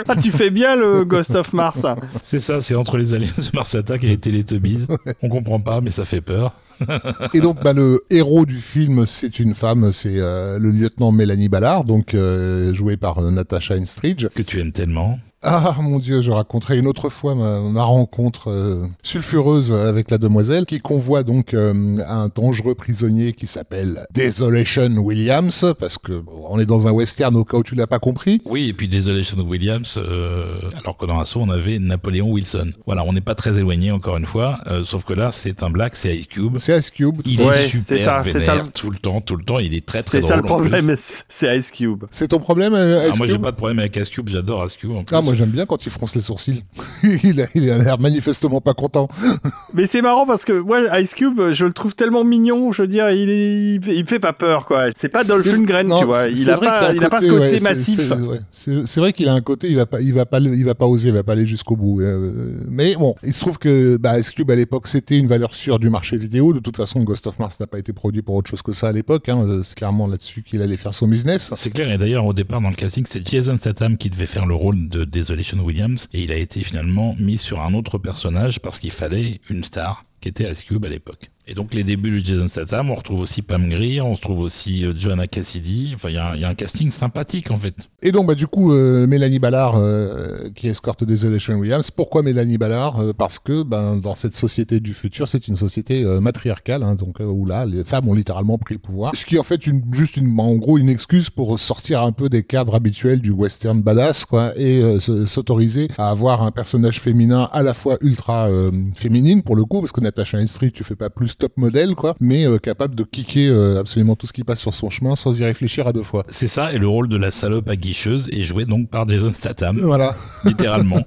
[0.07, 1.85] Ah, tu fais bien le Ghost of Mars.
[2.21, 4.87] C'est ça, c'est entre les aliens de Mars Attack et les Teletubbies.
[5.21, 6.53] On comprend pas, mais ça fait peur.
[7.33, 11.49] Et donc, bah, le héros du film, c'est une femme, c'est euh, le lieutenant Mélanie
[11.49, 14.27] Ballard, donc euh, jouée par euh, Natasha Henstridge.
[14.33, 15.19] Que tu aimes tellement.
[15.41, 20.17] Ah mon dieu, je raconterai une autre fois ma, ma rencontre euh, sulfureuse avec la
[20.17, 26.45] demoiselle qui convoie donc euh, un dangereux prisonnier qui s'appelle Desolation Williams parce que bon,
[26.49, 28.41] on est dans un western au cas où tu l'as pas compris.
[28.43, 30.45] Oui, et puis désolé Sean Williams, euh,
[30.83, 32.73] alors que dans Assaut on avait Napoléon Wilson.
[32.85, 35.69] Voilà, on n'est pas très éloigné encore une fois, euh, sauf que là c'est un
[35.69, 36.57] black, c'est Ice Cube.
[36.57, 37.21] C'est Ice Cube.
[37.25, 39.43] Il Ouais, est super c'est ça, c'est vénère ça le- tout le temps, tout le
[39.45, 39.59] temps.
[39.59, 40.93] Il est très très C'est ça le problème,
[41.29, 42.03] c'est Ice Cube.
[42.11, 44.27] C'est ton problème, euh, Ah, Ice moi j'ai Cube pas de problème avec Ice Cube,
[44.27, 44.91] j'adore Ice Cube.
[44.91, 45.15] En plus.
[45.15, 46.63] Ah, moi j'aime bien quand il fronce les sourcils.
[47.23, 49.07] il a il a l'air manifestement pas content.
[49.73, 52.71] Mais c'est marrant parce que moi, Ice Cube, je le trouve tellement mignon.
[52.71, 54.85] Je veux dire, il, est, il, il me fait pas peur, quoi.
[54.95, 56.27] C'est pas Dolph Lundgren, non, tu vois.
[56.27, 57.99] Il a pas, il a pas ce côté, ouais, massif.
[58.07, 58.39] c'est- ouais.
[58.51, 60.75] C'est c'est vrai qu'il a un côté, il va pas, il va pas, il va
[60.75, 62.01] pas oser, il va pas aller jusqu'au bout.
[62.01, 65.53] euh, mais bon, il se trouve que bah, Ice Cube à l'époque c'était une valeur
[65.53, 66.53] sûre du marché vidéo.
[66.53, 68.87] De toute façon, Ghost of Mars n'a pas été produit pour autre chose que ça
[68.87, 69.29] à l'époque.
[69.29, 69.45] Hein.
[69.47, 71.53] Euh, C'est clairement là-dessus qu'il allait faire son business.
[71.55, 74.45] C'est clair, et d'ailleurs au départ dans le casting c'est Jason Statham qui devait faire
[74.45, 78.59] le rôle de Desolation Williams, et il a été finalement mis sur un autre personnage
[78.59, 81.29] parce qu'il fallait une star qui était Ice Cube à l'époque.
[81.51, 84.85] Et donc les débuts de Jason Statham, on retrouve aussi Pam Grier, on retrouve aussi
[84.85, 87.73] euh, Joanna Cassidy, enfin il y, y a un casting sympathique en fait.
[88.03, 91.89] Et donc, bah, du coup, euh, Mélanie Ballard, euh, qui escorte Desolation Williams.
[91.91, 92.99] Pourquoi Mélanie Ballard?
[93.01, 96.93] Euh, Parce que ben, dans cette société du futur, c'est une société euh, matriarcale, hein,
[96.95, 99.15] donc euh, où là, les femmes ont littéralement pris le pouvoir.
[99.15, 102.11] Ce qui est en fait une, juste une, en gros une excuse pour sortir un
[102.11, 106.99] peu des cadres habituels du western badass, quoi, et se- s'autoriser à avoir un personnage
[107.01, 108.47] féminin à la fois ultra
[108.95, 112.15] féminine pour le coup, parce que Natasha Henstridge, tu fais pas plus top modèle, quoi,
[112.19, 115.39] mais euh, capable de kicker euh, absolument tout ce qui passe sur son chemin sans
[115.39, 116.25] y réfléchir à deux fois.
[116.29, 119.79] C'est ça, et le rôle de la salope aguicheuse est joué donc par Jason Statham,
[119.79, 120.15] Voilà.
[120.45, 121.03] littéralement,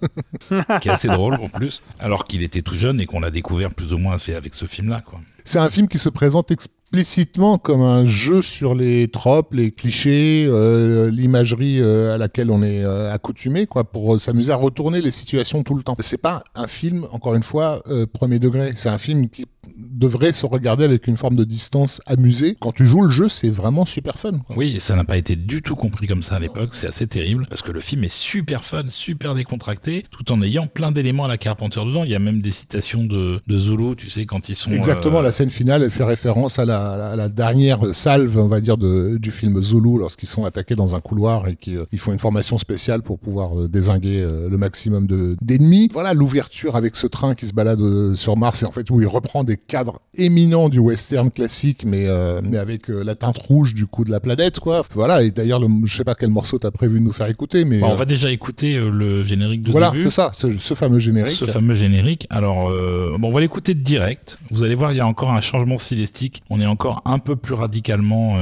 [0.80, 3.72] qui est assez drôle en plus, alors qu'il était tout jeune et qu'on l'a découvert
[3.72, 5.02] plus ou moins avec ce film-là.
[5.02, 5.20] quoi.
[5.44, 10.44] C'est un film qui se présente explicitement comme un jeu sur les tropes, les clichés,
[10.46, 15.10] euh, l'imagerie euh, à laquelle on est euh, accoutumé, quoi, pour s'amuser à retourner les
[15.10, 15.96] situations tout le temps.
[15.98, 18.72] C'est pas un film, encore une fois, premier degré.
[18.76, 22.56] C'est un film qui devrait se regarder avec une forme de distance amusée.
[22.60, 24.32] Quand tu joues le jeu, c'est vraiment super fun.
[24.46, 24.56] quoi.
[24.56, 27.06] Oui, et ça n'a pas été du tout compris comme ça à l'époque, c'est assez
[27.06, 31.24] terrible, parce que le film est super fun, super décontracté, tout en ayant plein d'éléments
[31.24, 32.04] à la Carpenter dedans.
[32.04, 34.70] Il y a même des citations de, de Zulu, tu sais, quand ils sont...
[34.72, 38.48] Exactement, euh, la scène finale, elle fait référence à la, à la dernière salve, on
[38.48, 41.98] va dire, de, du film Zulu, lorsqu'ils sont attaqués dans un couloir et qu'ils ils
[41.98, 45.88] font une formation spéciale pour pouvoir euh, désinguer euh, le maximum de- d'ennemis.
[45.92, 49.00] Voilà l'ouverture avec ce train qui se balade euh, sur Mars et en fait où
[49.00, 53.14] il reprend des des cadres éminents du western classique, mais, euh, mais avec euh, la
[53.14, 54.82] teinte rouge du coup de la planète, quoi.
[54.94, 57.66] Voilà, et d'ailleurs, le- je sais pas quel morceau t'as prévu de nous faire écouter,
[57.66, 57.80] mais...
[57.80, 60.02] Bon, on euh, va déjà écouter le générique de voilà, début.
[60.04, 61.36] c'est ça, ce, ce fameux générique.
[61.36, 62.26] Ce fameux générique.
[62.30, 62.70] Alors,
[63.18, 64.38] bon, on va l'écouter direct.
[64.50, 66.42] Vous allez voir, il y a encore un changement stylistique.
[66.48, 68.36] On est encore un peu plus radicalement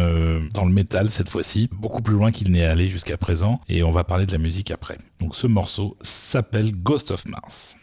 [0.54, 3.61] dans le métal cette fois-ci, beaucoup plus loin qu'il n'est allé jusqu'à présent.
[3.68, 4.98] Et on va parler de la musique après.
[5.20, 7.76] Donc, ce morceau s'appelle Ghost of Mars.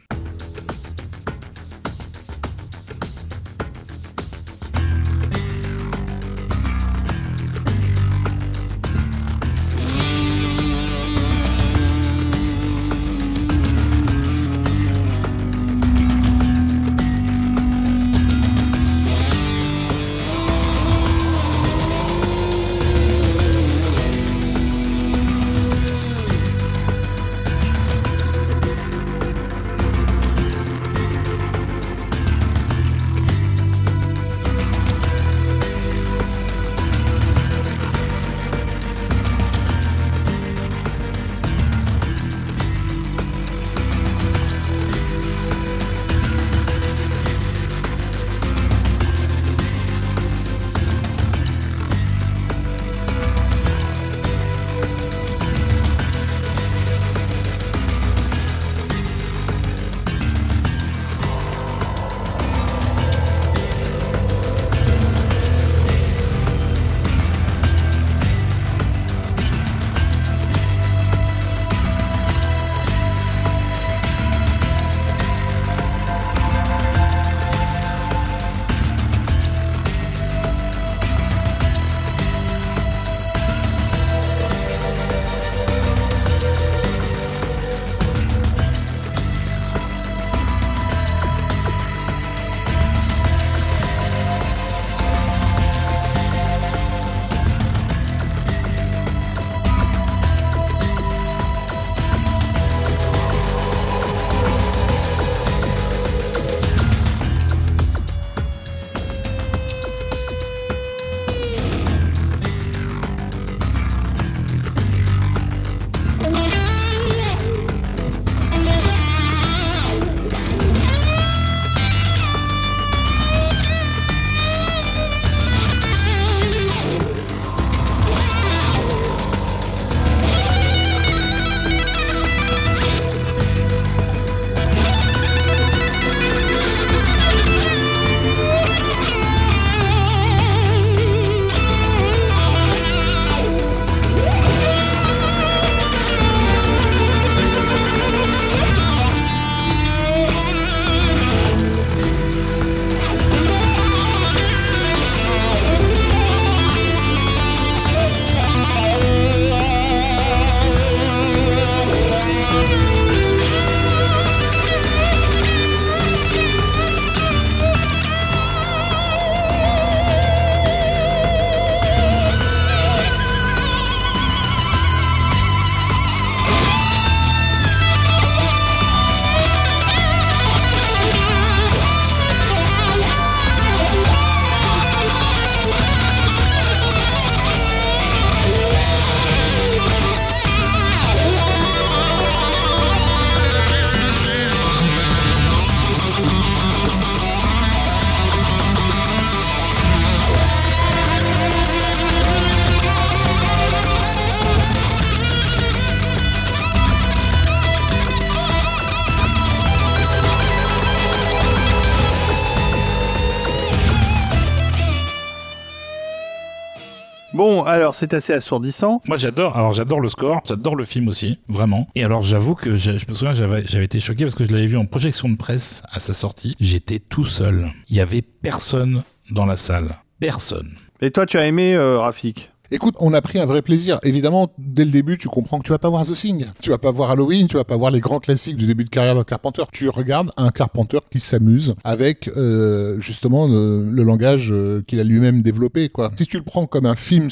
[217.88, 219.02] Alors c'est assez assourdissant.
[219.08, 221.88] Moi j'adore, alors j'adore le score, j'adore le film aussi, vraiment.
[221.96, 224.52] Et alors j'avoue que je, je me souviens, j'avais j'avais été choqué parce que je
[224.52, 226.54] l'avais vu en projection de presse à sa sortie.
[226.60, 227.72] J'étais tout seul.
[227.88, 229.96] Il y avait personne dans la salle.
[230.20, 230.72] Personne.
[231.00, 232.52] Et toi, tu as aimé euh, Rafik?
[232.72, 234.00] Écoute, on a pris un vrai plaisir.
[234.04, 236.48] Évidemment, dès le début, tu comprends que tu vas pas voir The Thing.
[236.60, 238.90] Tu vas pas voir Halloween, tu vas pas voir les grands classiques du début de
[238.90, 239.64] carrière d'un Carpenter.
[239.72, 245.06] Tu regardes un Carpenter qui s'amuse avec euh, justement le, le langage euh, qu'il a
[245.06, 245.88] lui-même développé.
[245.88, 246.12] Quoi.
[246.18, 247.30] Si tu le prends comme un film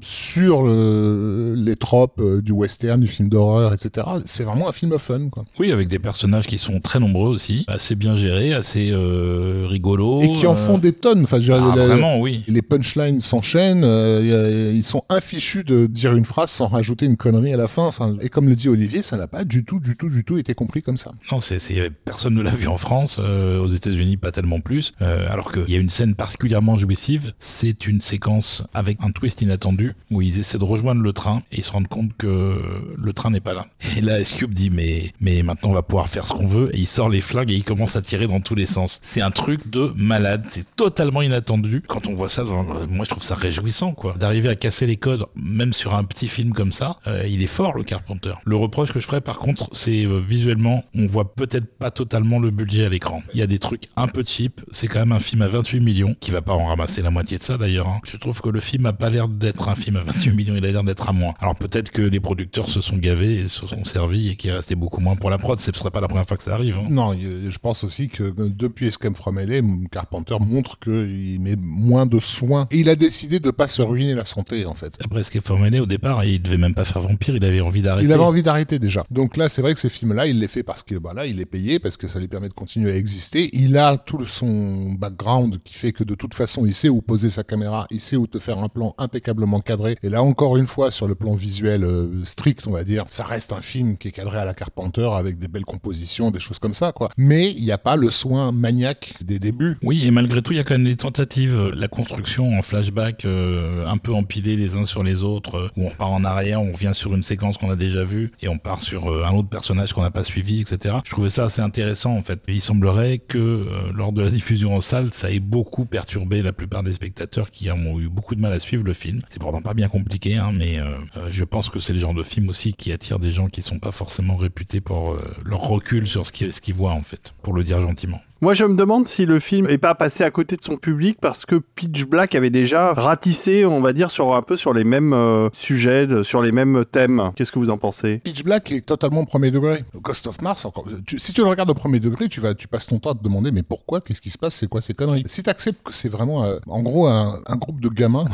[0.00, 4.06] sur le, les tropes euh, du western, du film d'horreur, etc.
[4.24, 5.44] C'est vraiment un film fun, quoi.
[5.58, 10.22] Oui, avec des personnages qui sont très nombreux aussi, assez bien gérés, assez euh, rigolos.
[10.22, 11.22] Et qui en font des tonnes.
[11.24, 12.44] Enfin, je veux dire, Ah, la- vraiment, oui.
[12.48, 13.84] les punchlines s'enchaînent.
[13.84, 17.86] euh, ils sont infichus de dire une phrase sans rajouter une connerie à la fin.
[17.86, 20.38] Enfin, et comme le dit Olivier, ça n'a pas du tout, du tout, du tout
[20.38, 21.12] été compris comme ça.
[21.32, 21.58] Non, c'est,
[22.04, 24.92] personne ne l'a vu en France, euh, aux États-Unis pas tellement plus.
[25.02, 29.42] Euh, alors qu'il y a une scène particulièrement jouissive, c'est une séquence avec un twist
[29.42, 32.58] inattendu où ils essaient de rejoindre le train et ils se rendent compte que
[32.96, 33.66] le train n'est pas là.
[33.96, 36.74] Et là, Ice Cube dit mais mais maintenant on va pouvoir faire ce qu'on veut
[36.74, 39.00] et il sort les flingues et il commence à tirer dans tous les sens.
[39.02, 41.82] C'est un truc de malade, c'est totalement inattendu.
[41.86, 44.96] Quand on voit ça, dans- moi je trouve ça réjouissant quoi, d'arriver à casser les
[44.96, 46.98] codes, même sur un petit film comme ça.
[47.06, 48.34] Euh, il est fort le Carpenter.
[48.44, 52.38] Le reproche que je ferais par contre, c'est euh, visuellement, on voit peut-être pas totalement
[52.38, 53.22] le budget à l'écran.
[53.34, 54.60] Il y a des trucs un peu cheap.
[54.70, 57.38] C'est quand même un film à 28 millions, qui va pas en ramasser la moitié
[57.38, 57.88] de ça d'ailleurs.
[57.88, 58.00] hein.
[58.04, 60.64] Je trouve que le film a pas l'air d'être un film à 28 millions, il
[60.64, 61.34] a l'air d'être à moins.
[61.40, 64.74] Alors peut-être que les producteurs se sont gavés et se sont servis et qu'il restait
[64.74, 65.58] beaucoup moins pour la prod.
[65.60, 66.76] Ce serait pas la première fois que ça arrive.
[66.78, 66.86] hein.
[66.90, 69.60] Non, je pense aussi que euh, depuis Escape from LA,
[69.90, 72.66] Carpenter montre qu'il met moins de soins.
[72.70, 74.96] Et il a décidé de pas se ruiner la santé, en fait.
[75.04, 77.82] Après Escape from LA, au départ, il devait même pas faire Vampire, il avait envie
[77.82, 78.06] d'arrêter.
[78.06, 79.04] Il avait envie d'arrêter déjà.
[79.10, 81.40] Donc là, c'est vrai que ces films-là, il les fait parce que bah là, il
[81.40, 83.50] est payé, parce que ça lui permet de continuer à exister.
[83.52, 87.30] Il a tout son background qui fait que de toute façon, il sait où poser
[87.30, 89.60] sa caméra, il sait où te faire un plan impeccablement
[90.02, 93.24] Et là, encore une fois, sur le plan visuel euh, strict, on va dire, ça
[93.24, 96.58] reste un film qui est cadré à la Carpenter avec des belles compositions, des choses
[96.58, 97.08] comme ça, quoi.
[97.16, 99.76] Mais il n'y a pas le soin maniaque des débuts.
[99.82, 101.72] Oui, et malgré tout, il y a quand même des tentatives.
[101.74, 105.86] La construction en flashback, euh, un peu empilés les uns sur les autres, euh, où
[105.86, 108.58] on repart en arrière, on revient sur une séquence qu'on a déjà vue, et on
[108.58, 110.96] part sur un autre personnage qu'on n'a pas suivi, etc.
[111.04, 112.40] Je trouvais ça assez intéressant, en fait.
[112.48, 116.52] Et il semblerait que lors de la diffusion en salle, ça ait beaucoup perturbé la
[116.52, 119.22] plupart des spectateurs qui ont eu beaucoup de mal à suivre le film.
[119.28, 122.14] C'est pourtant pas bien compliqué, hein, mais euh, euh, je pense que c'est le genre
[122.14, 125.60] de film aussi qui attire des gens qui sont pas forcément réputés pour euh, leur
[125.60, 128.20] recul sur ce qu'ils voient, en fait, pour le dire gentiment.
[128.42, 131.16] Moi, je me demande si le film est pas passé à côté de son public
[131.22, 134.84] parce que Pitch Black avait déjà ratissé, on va dire, sur un peu sur les
[134.84, 137.32] mêmes euh, sujets, sur les mêmes thèmes.
[137.34, 138.18] Qu'est-ce que vous en pensez?
[138.18, 139.84] Pitch Black est totalement premier degré.
[140.02, 140.84] Ghost of Mars, encore.
[141.16, 143.24] si tu le regardes au premier degré, tu vas, tu passes ton temps à te
[143.24, 144.02] demander, mais pourquoi?
[144.02, 144.54] Qu'est-ce qui se passe?
[144.56, 145.22] C'est quoi ces conneries?
[145.24, 148.26] Si tu acceptes que c'est vraiment, euh, en gros, un, un groupe de gamins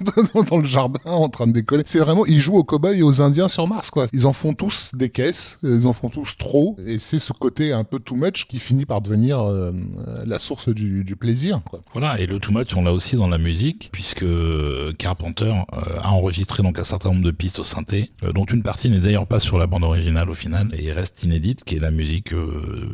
[0.48, 3.20] dans le jardin en train de décoller, c'est vraiment, ils jouent aux cow-boys et aux
[3.20, 4.06] Indiens sur Mars, quoi.
[4.12, 7.72] Ils en font tous des caisses, ils en font tous trop, et c'est ce côté
[7.72, 9.72] un peu too much qui finit par devenir euh,
[10.24, 11.60] la source du, plaisir.
[11.92, 14.24] Voilà, et le too much, on l'a aussi dans la musique, puisque
[14.98, 18.62] Carpenter euh, a enregistré donc un certain nombre de pistes au synthé, euh, dont une
[18.62, 21.80] partie n'est d'ailleurs pas sur la bande originale au final, et reste inédite, qui est
[21.80, 22.32] la musique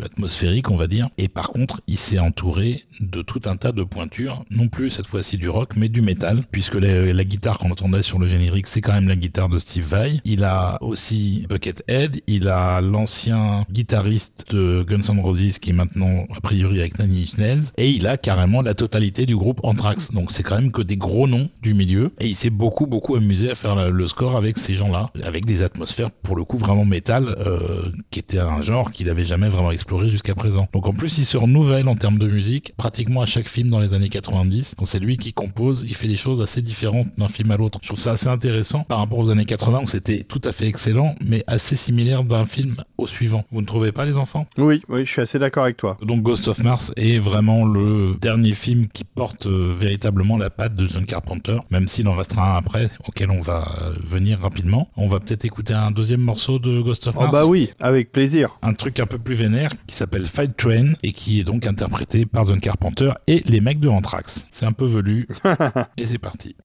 [0.02, 1.08] atmosphérique, on va dire.
[1.18, 5.06] Et par contre, il s'est entouré de tout un tas de pointures, non plus cette
[5.06, 8.66] fois-ci du rock, mais du métal, puisque la, la guitare qu'on entendait sur le générique,
[8.66, 10.20] c'est quand même la guitare de Steve Vai.
[10.24, 16.40] Il a aussi Buckethead, il a l'ancien guitariste de Guns N' Roses, qui maintenant a
[16.40, 20.10] priori avec Nine Inch Nails, et il a carrément la totalité du groupe Anthrax.
[20.12, 23.16] Donc c'est quand même que des gros noms du milieu, et il s'est beaucoup beaucoup
[23.16, 26.84] amusé à faire le score avec ces gens-là, avec des atmosphères pour le coup vraiment
[26.84, 30.68] métal, euh, qui était un genre qu'il avait jamais vraiment exploré jusqu'à présent.
[30.72, 33.80] Donc en plus il se renouvelle en termes de musique, pratiquement à chaque film dans
[33.80, 34.74] les années 90.
[34.76, 37.78] Quand c'est lui qui compose, il fait des choses assez différentes d'un film à l'autre.
[37.82, 40.66] Je trouve ça assez intéressant par rapport aux années 80 où c'était tout à fait
[40.66, 43.44] excellent, mais assez similaire d'un film au suivant.
[43.52, 44.46] Vous ne trouvez pas les enfants?
[44.58, 45.96] Oui, oui, je suis assez d'accord avec toi.
[46.02, 50.74] donc Ghost of Mars est vraiment le dernier film qui porte euh, véritablement la patte
[50.74, 54.88] de John Carpenter, même s'il en restera un après, auquel on va euh, venir rapidement.
[54.96, 57.32] On va peut-être écouter un deuxième morceau de Ghost of Oh Mars.
[57.32, 58.58] bah oui, avec plaisir.
[58.62, 62.26] Un truc un peu plus vénère qui s'appelle Fight Train et qui est donc interprété
[62.26, 64.48] par John Carpenter et les mecs de Anthrax.
[64.50, 65.28] C'est un peu velu
[65.96, 66.56] et c'est parti.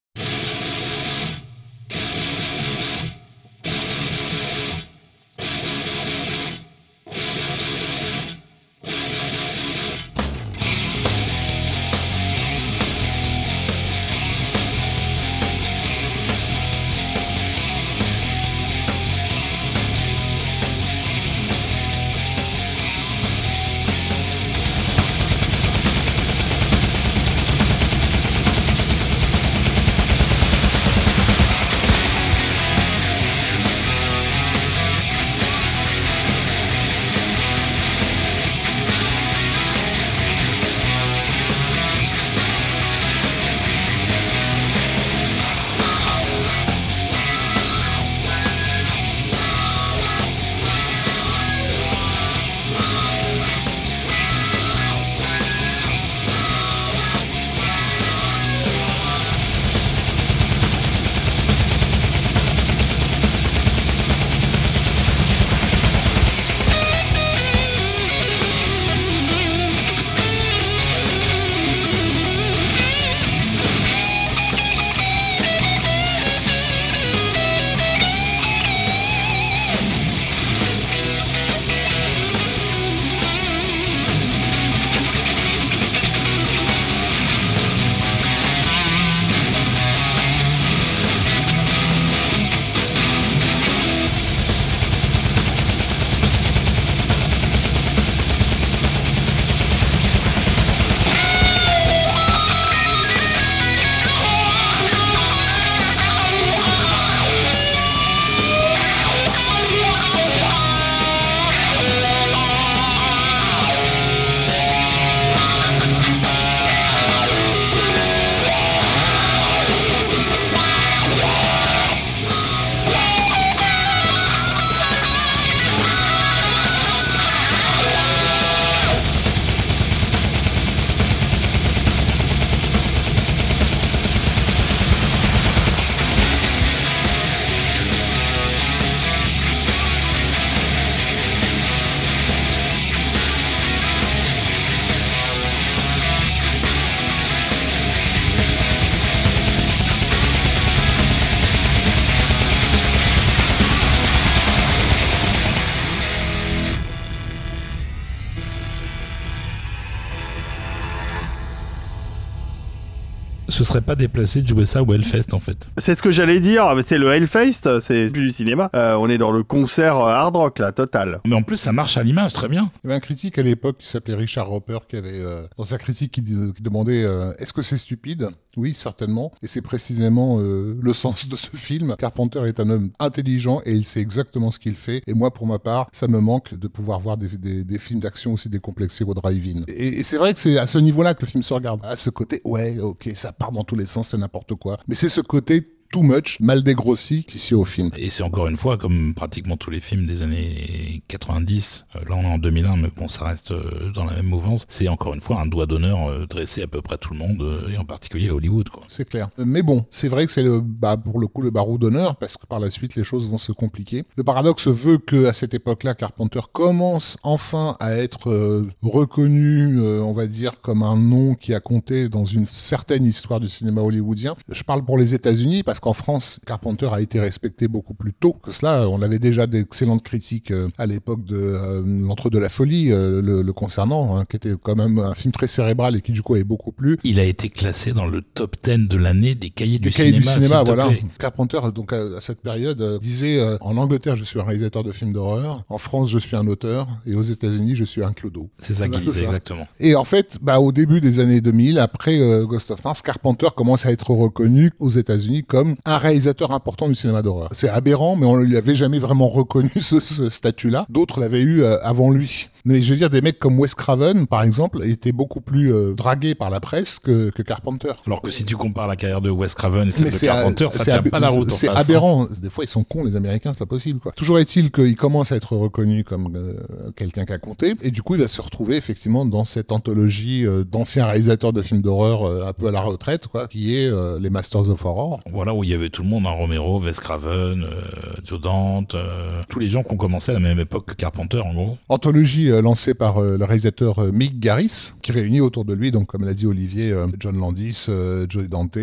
[163.72, 165.70] Serait pas déplacé de jouer ça au Hellfest en fait.
[165.78, 168.70] C'est ce que j'allais dire, c'est le Hellfest, c'est plus du cinéma.
[168.76, 171.22] Euh, on est dans le concert euh, hard rock, là, total.
[171.26, 172.70] Mais en plus, ça marche à l'image, très bien.
[172.84, 175.64] Il y avait un critique à l'époque qui s'appelait Richard Roper qui avait, euh, dans
[175.64, 177.06] sa critique, qui, qui demandait
[177.40, 179.32] est-ce que c'est stupide Oui, certainement.
[179.42, 181.96] Et c'est précisément le sens de ce film.
[181.98, 185.02] Carpenter est un homme intelligent et il sait exactement ce qu'il fait.
[185.08, 188.50] Et moi, pour ma part, ça me manque de pouvoir voir des films d'action aussi
[188.50, 189.64] décomplexés au drive-in.
[189.68, 191.80] Et, et c'est vrai que c'est à ce niveau-là que le film se regarde.
[191.84, 194.80] À ce côté, ouais, ok, ça part dans tous les sens, c'est n'importe quoi.
[194.88, 197.92] Mais c'est ce côté too much, mal dégrossi qu'ici au film.
[197.98, 202.16] Et c'est encore une fois, comme pratiquement tous les films des années 90, euh, là
[202.16, 205.14] on est en 2001, mais bon, ça reste euh, dans la même mouvance, c'est encore
[205.14, 207.86] une fois un doigt d'honneur euh, dressé à peu près tout le monde, et en
[207.86, 208.70] particulier à Hollywood.
[208.70, 208.84] Quoi.
[208.88, 209.30] C'est clair.
[209.38, 212.38] Mais bon, c'est vrai que c'est le, bah, pour le coup le barreau d'honneur, parce
[212.38, 214.06] que par la suite les choses vont se compliquer.
[214.16, 220.28] Le paradoxe veut que à cette époque-là, Carpenter commence enfin à être reconnu, on va
[220.28, 224.36] dire, comme un nom qui a compté dans une certaine histoire du cinéma hollywoodien.
[224.50, 228.34] Je parle pour les États-Unis parce qu'en France, Carpenter a été respecté beaucoup plus tôt
[228.34, 228.88] que cela.
[228.88, 233.22] On avait déjà d'excellentes critiques euh, à l'époque de euh, l'entre de la folie euh,
[233.22, 236.36] le, concernant, hein, qui était quand même un film très cérébral et qui du coup
[236.36, 236.98] avait beaucoup plu.
[237.04, 240.38] Il a été classé dans le top 10 de l'année des cahiers du cahiers cinéma.
[240.38, 240.90] Du cinéma voilà.
[241.20, 245.64] Carpenter, donc à, cette période, disait en Angleterre, je suis un réalisateur de films d'horreur.
[245.68, 246.88] En France, je suis un auteur.
[247.06, 248.50] Et aux États-Unis, je suis un clodo.
[248.60, 249.68] C'est ça qu'il disait exactement.
[249.80, 253.86] Et en fait, bah, au début des années 2000, après Ghost of Mars, Carpenter commence
[253.86, 257.50] à être reconnu aux États-Unis comme un réalisateur important du cinéma d'horreur.
[257.52, 260.86] C'est aberrant, mais on ne lui avait jamais vraiment reconnu ce, statut-là.
[260.90, 262.50] D'autres l'avaient eu euh, avant lui.
[262.66, 265.94] Mais je veux dire, des mecs comme Wes Craven, par exemple, étaient beaucoup plus euh,
[265.94, 267.94] dragués par la presse que, que, Carpenter.
[268.06, 270.84] Alors que si tu compares la carrière de Wes Craven et celle de Carpenter, ça
[270.84, 271.52] tient pas la route.
[271.52, 272.28] C'est aberrant.
[272.42, 274.00] Des fois, ils sont cons, les Américains, c'est pas possible.
[274.00, 274.12] Quoi.
[274.14, 278.02] Toujours est-il qu'il commence à être reconnu comme euh, quelqu'un qui a compté, et du
[278.02, 282.54] coup, il va se retrouver effectivement dans cette anthologie d'anciens réalisateurs de films d'horreur un
[282.54, 285.20] peu à la retraite, quoi, qui est les Masters of Horror.
[285.32, 288.96] Voilà où il y avait tout le monde, hein, Romero, Wes Craven, euh, Joe Dante,
[288.96, 291.78] euh, tous les gens qui ont commencé à la même époque que Carpenter, en gros.
[291.90, 296.24] Anthologie euh, lancée par le réalisateur Mick Garris, qui réunit autour de lui, donc comme
[296.24, 297.88] l'a dit Olivier, John Landis,
[298.30, 298.78] Joe Dante,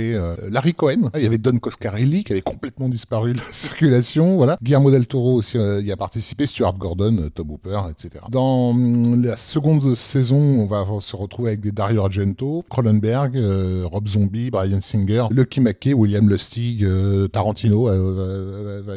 [0.51, 1.11] Larry Cohen.
[1.15, 4.57] Il y avait Don Coscarelli qui avait complètement disparu de la circulation, voilà.
[4.63, 8.25] Guillermo del Toro aussi y a participé, Stuart Gordon, Tom Hooper, etc.
[8.31, 13.37] Dans hum, la seconde saison, on va se retrouver avec des Dario Argento, Cronenberg,
[13.85, 16.87] Rob Zombie, Brian Singer, Lucky McKay, William Lustig,
[17.33, 18.95] Tarantino va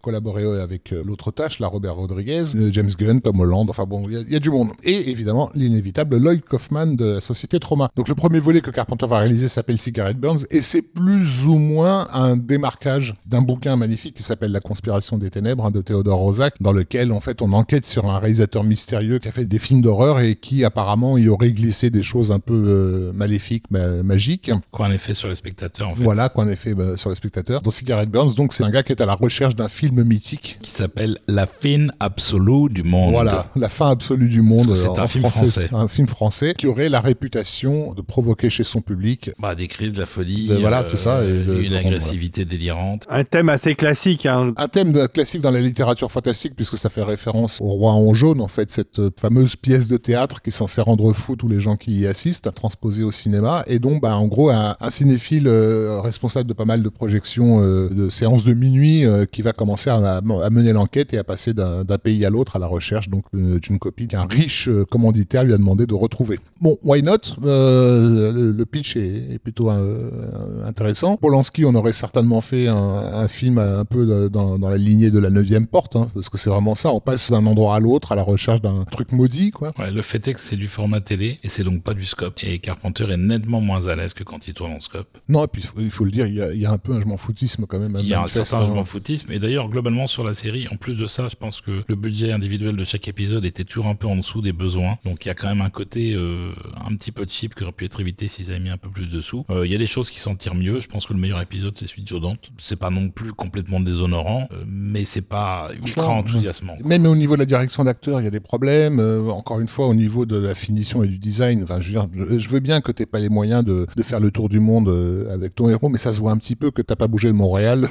[0.00, 4.02] collaborer avec euh, l'autre tâche, la Robert Rodriguez, euh, James Gunn, Tom Holland, enfin bon,
[4.10, 4.70] il y, a du monde.
[4.82, 7.90] Et évidemment, l'inévitable Lloyd Kaufman de la société Trauma.
[7.96, 11.54] Donc le premier volet que Carpenter va réaliser s'appelle Cigarette Burns, et c'est plus ou
[11.54, 16.18] moins un démarquage d'un bouquin magnifique qui s'appelle La conspiration des ténèbres hein, de Theodore
[16.18, 19.58] Roszak, dans lequel en fait on enquête sur un réalisateur mystérieux qui a fait des
[19.58, 24.50] films d'horreur et qui apparemment y aurait glissé des choses un peu euh, maléfiques, magiques.
[24.70, 26.02] Quoi un effet sur les spectateurs en fait.
[26.02, 27.62] Voilà, quoi un effet bah, sur les spectateurs.
[27.62, 30.58] Dans Cigarette Burns, donc c'est un gars qui est à la recherche d'un film mythique.
[30.62, 33.12] Qui s'appelle La fin absolue du monde.
[33.12, 34.74] Voilà, la fin absolue du monde.
[34.74, 38.80] C'est un film français, Un film français qui aurait la réputation de provoquer chez son
[38.80, 39.30] public.
[39.38, 40.50] Bah, des crises de la folie.
[40.60, 41.24] voilà, c'est ça.
[41.24, 43.06] Et une agressivité délirante.
[43.10, 44.26] Un thème assez classique.
[44.26, 44.52] Hein.
[44.56, 48.40] Un thème classique dans la littérature fantastique puisque ça fait référence au roi en jaune,
[48.40, 51.76] en fait, cette fameuse pièce de théâtre qui est censée rendre fou tous les gens
[51.76, 53.64] qui y assistent, transposée au cinéma.
[53.66, 57.88] Et donc, bah, en gros, un, cinéphile euh, responsable de pas mal de projections euh,
[57.88, 61.98] de séances de minuit euh, qui va commencer à, mener l'enquête et à passer d'un
[61.98, 65.52] pays à l'autre à la recherche donc euh, d'une copie qu'un riche euh, commanditaire lui
[65.52, 66.38] a demandé de retrouver.
[66.60, 67.36] Bon, why not?
[67.42, 71.16] Le, pitch est, plutôt intéressant.
[71.16, 75.66] Polanski, on aurait certainement fait un, film un peu dans, la lignée de la neuvième
[75.66, 76.92] porte, hein, parce que c'est vraiment ça.
[76.92, 79.72] On passe d'un endroit à l'autre à la recherche d'un truc maudit, quoi.
[79.78, 82.38] Ouais, le fait est que c'est du format télé et c'est donc pas du scope.
[82.42, 85.18] Et Carpenter est nettement moins à l'aise que quand il tourne en scope.
[85.28, 87.16] Non, et puis il faut le dire, il y a, un peu un je m'en
[87.16, 87.96] foutisme quand même.
[88.00, 89.32] Il y a un certain je m'en foutisme.
[89.32, 92.32] Et d'ailleurs, globalement, sur la série, en plus de ça, je pense que le budget
[92.32, 94.98] individuel de chaque épisode était toujours un peu en dessous des besoins.
[95.04, 96.52] Donc il y a quand même un côté euh,
[96.86, 99.10] un petit peu cheap qui aurait pu être évité s'ils avaient mis un peu plus
[99.10, 99.44] de sous.
[99.50, 100.80] Euh, il y a des choses qui s'en tirent mieux.
[100.80, 102.50] Je pense que le meilleur épisode, c'est celui de Joe Dante.
[102.58, 106.76] C'est pas non plus complètement déshonorant, euh, mais c'est pas ultra enthousiasmant.
[106.84, 109.00] Même au niveau de la direction d'acteur, il y a des problèmes.
[109.30, 112.38] encore une fois, au niveau de la finition et du design, enfin, je veux, dire,
[112.38, 114.88] je veux bien que t'aies pas les moyens de, de, faire le tour du monde
[115.32, 117.34] avec ton héros, mais ça se voit un petit peu que t'as pas bougé de
[117.34, 117.88] Montréal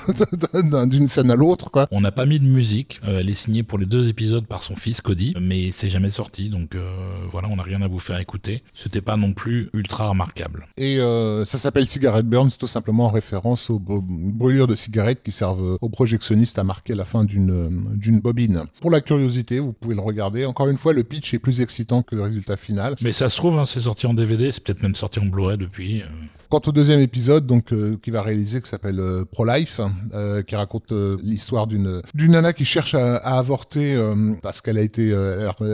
[0.87, 1.87] d'une scène à l'autre, quoi.
[1.91, 2.99] On n'a pas mis de musique.
[3.07, 6.09] Euh, elle est signée pour les deux épisodes par son fils Cody, mais c'est jamais
[6.09, 6.91] sorti, donc euh,
[7.31, 8.63] voilà, on n'a rien à vous faire écouter.
[8.73, 10.67] C'était pas non plus ultra remarquable.
[10.75, 15.31] Et euh, ça s'appelle Cigarette Burns, tout simplement en référence aux brûlures de cigarettes qui
[15.31, 18.65] servent aux projectionnistes à marquer la fin d'une d'une bobine.
[18.81, 20.45] Pour la curiosité, vous pouvez le regarder.
[20.45, 22.95] Encore une fois, le pitch est plus excitant que le résultat final.
[23.01, 25.57] Mais ça se trouve, hein, c'est sorti en DVD, c'est peut-être même sorti en Blu-ray
[25.57, 26.03] depuis.
[26.49, 29.79] Quant au deuxième épisode, donc euh, qui va réaliser, qui s'appelle euh, Pro-Life,
[30.15, 34.59] euh, qui raconte euh, l'histoire d'une d'une nana qui cherche à, à avorter euh, parce
[34.61, 35.13] qu'elle a été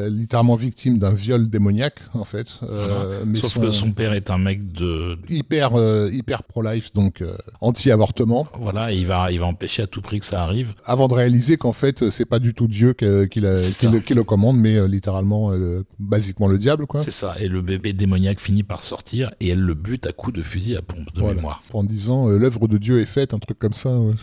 [0.10, 2.60] littéralement victime d'un viol démoniaque en fait.
[2.64, 3.42] Euh, Voilà.
[3.42, 5.72] Sauf que son père est un mec de hyper
[6.12, 8.48] hyper pro-life, donc euh, anti-avortement.
[8.60, 10.74] voilà, et il va il va empêcher à tout prix que ça arrive.
[10.86, 13.06] Avant de réaliser qu'en fait c'est pas du tout Dieu qui,
[13.40, 17.02] la- le, qui le commande, mais littéralement, euh, basiquement le diable quoi.
[17.04, 17.36] C'est ça.
[17.40, 20.65] Et le bébé démoniaque finit par sortir et elle le bute à coups de fusil
[20.74, 21.36] à pompe de Voilà.
[21.36, 21.62] mémoire.
[21.74, 23.96] En disant euh, l'œuvre de Dieu est faite, un truc comme ça.
[24.00, 24.14] ouais.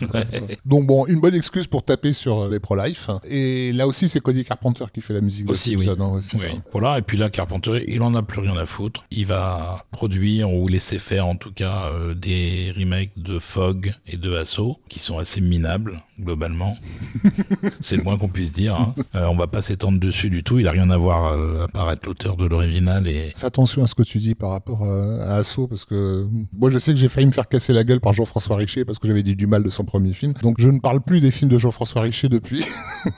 [0.65, 3.09] Donc bon, une bonne excuse pour taper sur euh, les pro-life.
[3.23, 5.49] Et là aussi, c'est Cody Carpenter qui fait la musique.
[5.49, 5.83] Aussi, oui.
[5.83, 6.41] épisode, ouais, c'est Oui.
[6.55, 6.61] ça.
[6.71, 6.97] Voilà.
[6.97, 9.05] Et puis là, Carpenter, il en a plus rien à foutre.
[9.11, 14.17] Il va produire ou laisser faire, en tout cas, euh, des remakes de Fog et
[14.17, 16.77] de Asso qui sont assez minables globalement.
[17.81, 18.75] c'est le moins qu'on puisse dire.
[18.75, 18.95] Hein.
[19.15, 20.59] Euh, on va pas s'étendre dessus du tout.
[20.59, 23.83] Il a rien à voir euh, à part être l'auteur de l'original et Fais attention
[23.83, 26.99] à ce que tu dis par rapport à Asso, parce que moi je sais que
[26.99, 29.47] j'ai failli me faire casser la gueule par Jean-François Richer parce que j'avais dit du
[29.47, 30.33] mal de son premier film.
[30.41, 32.63] Donc je ne parle plus des films de Jean-François Richer depuis.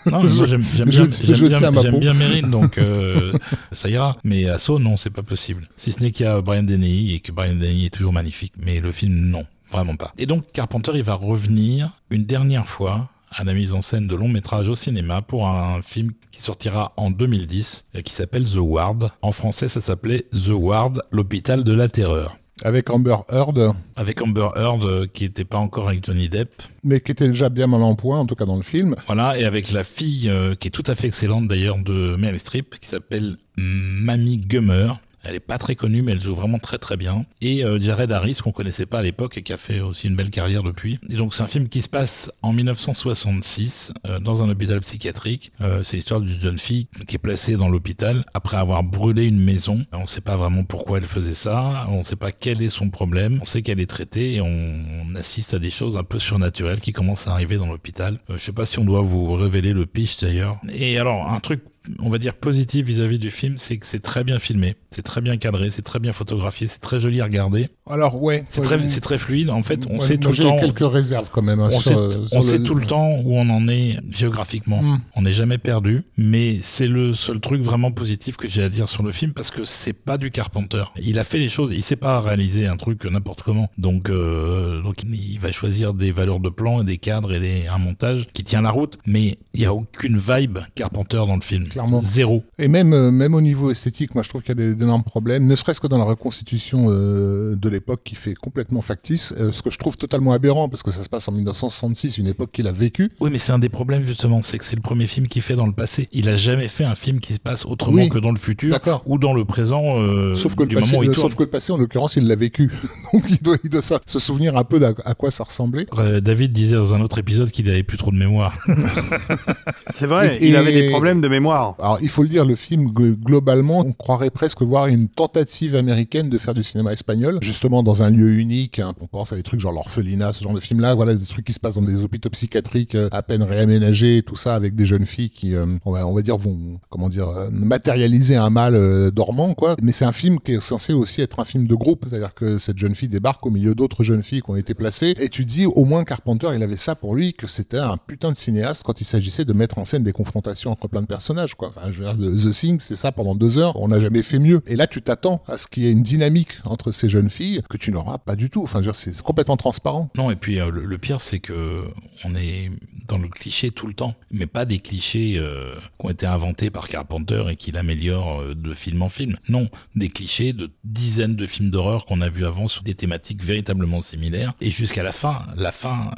[0.08, 2.00] Non, mais moi j'aime je- bien, je tiens bien, ma j'aime peau.
[2.00, 3.34] bien Mérine, donc euh,
[3.72, 4.18] ça ira.
[4.24, 5.68] Mais Asso, non, c'est pas possible.
[5.78, 8.54] Si ce n'est qu'il y a Brian Dennehy et que Brian Dennehy est toujours magnifique,
[8.60, 10.12] mais le film, non, vraiment pas.
[10.18, 14.16] Et donc Carpenter, il va revenir une dernière fois à la mise en scène de
[14.16, 18.56] long métrage au cinéma pour un film qui sortira en 2010 et qui s'appelle The
[18.58, 19.12] Ward.
[19.22, 22.38] En français, ça s'appelait The Ward, l'hôpital de la terreur.
[22.64, 26.64] Avec Amber Heard, Avec Amber Heard euh, qui était pas encore avec Johnny Depp.
[26.84, 28.95] mais qui était déjà bien mal en point, en tout cas dans le film.
[29.07, 32.40] Voilà, et avec la fille euh, qui est tout à fait excellente d'ailleurs de Meryl
[32.40, 34.99] Streep, qui s'appelle Mamie Gummer.
[35.26, 37.26] Elle est pas très connue, mais elle joue vraiment très très bien.
[37.42, 40.16] Et euh, Jared Harris, qu'on connaissait pas à l'époque et qui a fait aussi une
[40.16, 41.00] belle carrière depuis.
[41.10, 45.52] Et donc c'est un film qui se passe en 1966 euh, dans un hôpital psychiatrique.
[45.62, 49.40] Euh, c'est l'histoire d'une jeune fille qui est placée dans l'hôpital après avoir brûlé une
[49.40, 49.86] maison.
[49.92, 51.86] On ne sait pas vraiment pourquoi elle faisait ça.
[51.90, 53.40] On ne sait pas quel est son problème.
[53.42, 56.82] On sait qu'elle est traitée et on, on assiste à des choses un peu surnaturelles
[56.82, 58.20] qui commencent à arriver dans l'hôpital.
[58.30, 60.60] Euh, je sais pas si on doit vous révéler le pitch d'ailleurs.
[60.72, 61.62] Et alors un truc
[61.99, 65.22] on va dire positif vis-à-vis du film, c'est que c'est très bien filmé, c'est très
[65.22, 68.66] bien cadré, c'est très bien photographié, c'est très joli à regarder, Alors ouais, c'est ouais,
[68.68, 69.49] très, c'est très fluide.
[69.49, 70.60] En fait, on ouais, sait tout le temps.
[70.60, 71.60] quelques réserves quand même.
[71.60, 73.99] hein, On sur, sait, euh, on sur sait tout le temps où on en est
[74.12, 74.82] géographiquement.
[74.82, 74.99] Hmm.
[75.16, 78.90] On n'est jamais perdu, mais c'est le seul truc vraiment positif que j'ai à dire
[78.90, 80.84] sur le film parce que c'est pas du Carpenter.
[81.02, 83.70] Il a fait les choses, il sait pas réaliser un truc n'importe comment.
[83.78, 87.68] Donc, euh, donc il va choisir des valeurs de plan et des cadres et des,
[87.68, 91.41] un montage qui tient la route, mais il y a aucune vibe Carpenter dans le
[91.41, 91.68] film.
[91.76, 92.02] Clairement.
[92.02, 92.44] Zéro.
[92.58, 95.04] Et même, euh, même au niveau esthétique, moi je trouve qu'il y a des- d'énormes
[95.04, 99.52] problèmes, ne serait-ce que dans la reconstitution euh, de l'époque qui fait complètement factice, euh,
[99.52, 102.52] ce que je trouve totalement aberrant parce que ça se passe en 1966, une époque
[102.54, 103.12] qu'il a vécue.
[103.20, 105.56] Oui, mais c'est un des problèmes justement, c'est que c'est le premier film qu'il fait
[105.56, 106.08] dans le passé.
[106.14, 108.10] Il a jamais fait un film qui se passe autrement Oui.
[108.10, 109.04] que dans le futur D'accord.
[109.06, 111.28] ou dans le présent euh, Sauf que, le du passé, moment où il tourne.
[111.30, 112.72] sauf que le passé, en l'occurrence, il l'a vécu.
[113.14, 115.88] Donc il doit, il doit sa- se souvenir un peu à quoi ça ressemblait.
[115.98, 118.58] Euh, David disait dans un autre épisode qu'il avait plus trop de mémoire.
[119.92, 121.65] C'est vrai, Et- il avait des problèmes de mémoire.
[121.80, 125.76] Alors, il faut le dire, le film, gl- globalement, on croirait presque voir une tentative
[125.76, 128.80] américaine de faire du cinéma espagnol, justement dans un lieu unique.
[128.80, 128.94] hein.
[129.02, 131.54] On pense à des trucs genre l'orphelinat, ce genre de film-là, voilà, des trucs qui
[131.54, 135.06] se passent dans des hôpitaux psychiatriques euh, à peine réaménagés, tout ça, avec des jeunes
[135.06, 139.76] filles qui, euh, on, va, dire, vont, comment dire, euh, matérialiser un mal dormant, quoi.
[139.82, 142.58] Mais c'est un film qui est censé aussi être un film de groupe, c'est-à-dire que
[142.58, 145.46] cette jeune fille débarque au milieu d'autres jeunes filles qui ont été placées, et tu
[145.46, 148.84] dis, au moins Carpenter, il avait ça pour lui, que c'était un putain de cinéaste
[148.84, 152.52] quand il s'agissait de mettre en scène des confrontations entre plein de personnages, Enfin, The
[152.52, 154.61] Thing, c'est ça pendant deux heures, on n'a jamais fait mieux.
[154.68, 157.61] Et là, tu t'attends à ce qu'il y ait une dynamique entre ces jeunes filles
[157.69, 158.64] que tu n'auras pas du tout.
[158.64, 160.10] Enfin, c'est complètement transparent.
[160.15, 161.84] non, et puis euh, le, pire, c'est que
[162.23, 162.72] on est
[163.07, 166.69] dans le cliché tout le temps, mais pas des clichés euh, qui ont été inventés
[166.69, 169.38] par Carpenter et qu'il améliore euh, de film en film.
[169.49, 173.44] Non, des clichés de dizaines de films d'horreur qu'on a vus avant sur des thématiques
[173.44, 174.53] véritablement similaires.
[174.61, 176.11] Et jusqu'à la fin, la fin,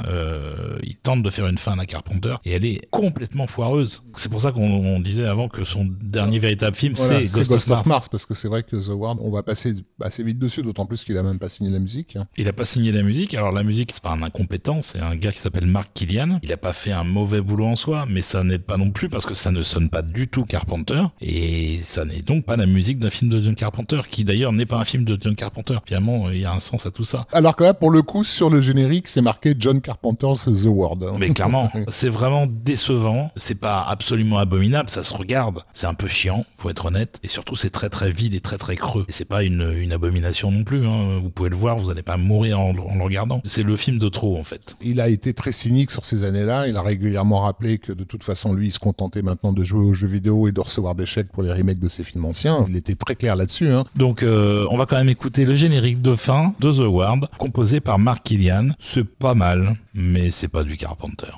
[0.82, 4.02] il tente de faire une fin à Carpenter et elle est complètement foireuse.
[4.16, 7.70] C'est pour ça qu'on on disait avant que son dernier véritable film, Voilà, c'est Ghost,
[7.70, 8.08] of Mars.
[8.08, 11.04] parce que c'est vrai que The Ward, on va passer assez vite dessus, d'autant plus
[11.04, 12.16] qu'il a même pas signé la musique.
[12.16, 12.26] hein.
[12.36, 13.34] Il a pas signé la musique.
[13.34, 16.38] Alors la musique, c'est pas un incompétent, c'est un gars qui s'appelle Mark Killian.
[16.42, 19.08] Il a pas fait un mauvais boulot en soi, mais ça n'aide pas non plus
[19.08, 22.66] parce que ça ne sonne pas du tout Carpenter et ça n'est donc pas la
[22.66, 25.78] musique d'un film de John Carpenter qui d'ailleurs n'est pas un film de John Carpenter.
[25.86, 27.26] Finalement, il y a un sens à tout ça.
[27.32, 31.04] Alors que là, pour le coup, sur le générique, c'est marqué John Carpenter's The Ward.
[31.18, 33.30] Mais clairement, c'est vraiment décevant.
[33.36, 35.62] C'est pas absolument abominable, ça se regarde.
[35.72, 37.18] C'est un peu chiant, faut être honnête.
[37.22, 39.04] Et surtout, c'est très très vide et très très creux.
[39.08, 40.86] Et c'est pas une, une abomination non plus.
[40.86, 41.18] Hein.
[41.20, 43.40] Vous pouvez le voir, vous allez pas mourir en, en le regardant.
[43.44, 44.76] C'est le film de trop en fait.
[44.80, 48.22] Il a été très cynique sur ces années-là Il a régulièrement rappelé que de toute
[48.22, 51.06] façon, lui, il se contentait maintenant de jouer aux jeux vidéo et de recevoir des
[51.06, 52.64] chèques pour les remakes de ses films anciens.
[52.68, 53.68] Il était très clair là-dessus.
[53.68, 53.84] Hein.
[53.96, 57.80] Donc, euh, on va quand même écouter le générique de fin de The Ward, composé
[57.80, 58.70] par Mark Killian.
[58.78, 61.32] C'est pas mal, mais c'est pas du Carpenter.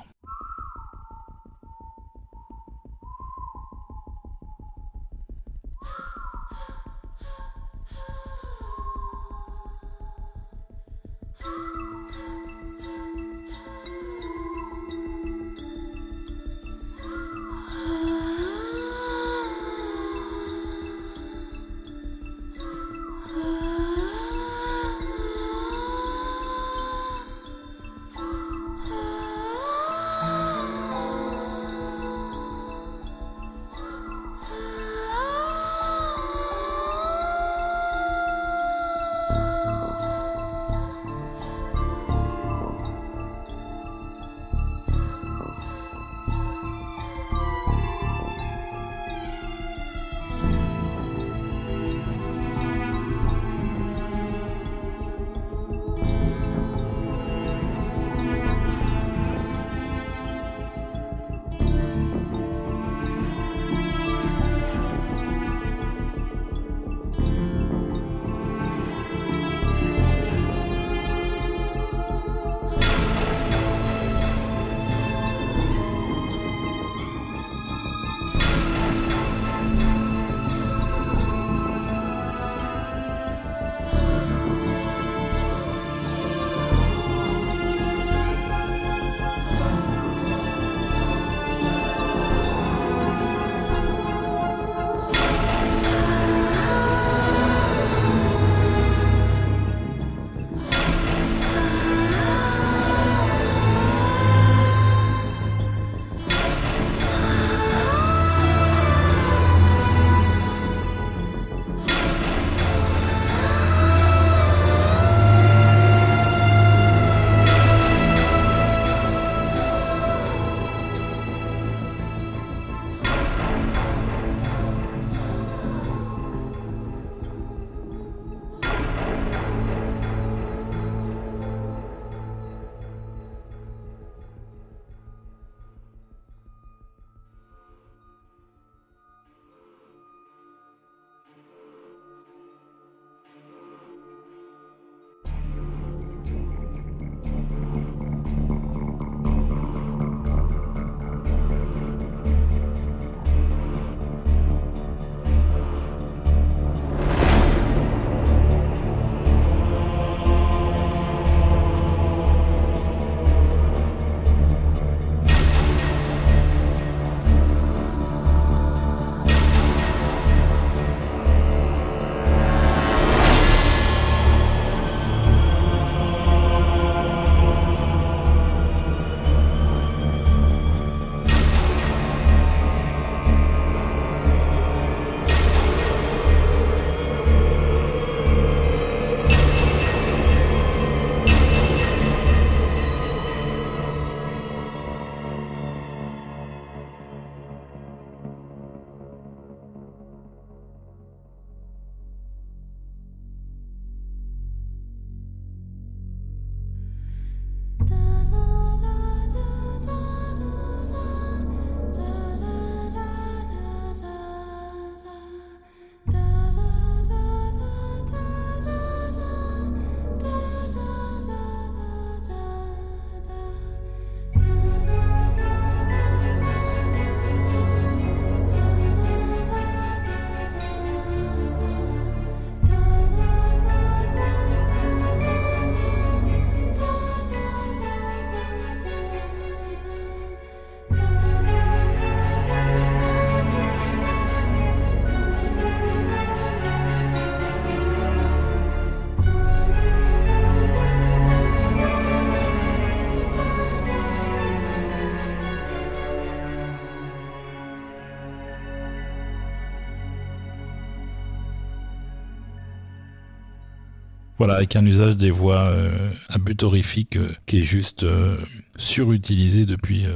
[264.41, 268.37] Voilà, avec un usage des voix euh, à but horrifique euh, qui est juste euh,
[268.75, 270.07] surutilisé depuis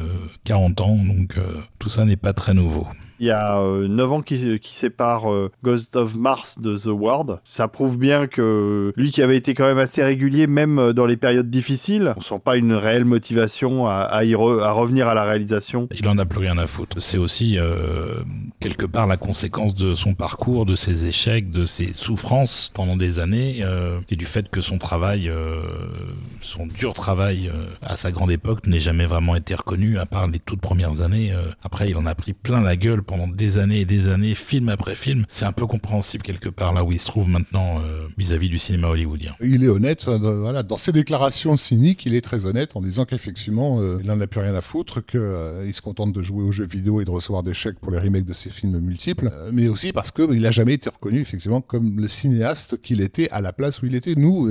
[0.46, 1.36] 40 ans, donc
[1.78, 2.88] tout ça n'est pas très nouveau.
[3.20, 5.28] Il y a 9 ans qui, qui séparent
[5.64, 7.42] Ghost of Mars de The Ward.
[7.44, 11.18] Ça prouve bien que lui qui avait été quand même assez régulier, même dans les
[11.18, 14.22] périodes difficiles, on sent pas une réelle motivation à,
[14.74, 15.88] revenir à la réalisation.
[15.98, 17.02] Il en a plus rien à foutre.
[17.02, 17.58] C'est aussi
[18.60, 23.20] quelque part la conséquence de son parcours, de ses échecs, de ses souffrances pendant des
[23.20, 23.64] années
[24.10, 25.32] et du fait que son travail,
[26.42, 27.50] son dur travail
[27.82, 31.32] à sa grande époque n'ait jamais vraiment été reconnu, à part les toutes premières années.
[31.34, 34.36] Euh, après, il en a pris plein la gueule pendant des années et des années,
[34.36, 35.26] film après film.
[35.30, 38.58] C'est un peu compréhensible quelque part là où il se trouve maintenant euh, vis-à-vis du
[38.58, 39.34] cinéma hollywoodien.
[39.42, 43.06] Il est honnête, euh, voilà, dans ses déclarations cyniques, il est très honnête en disant
[43.06, 46.66] qu'effectivement, il n'en a plus rien à foutre, qu'il se contente de jouer aux jeux
[46.66, 49.92] vidéo et de recevoir des chèques pour les remakes de ses films multiples, mais aussi
[49.92, 53.82] parce qu'il n'a jamais été reconnu effectivement comme le cinéaste qu'il était à la place
[53.82, 54.16] où il était.
[54.16, 54.50] Nous,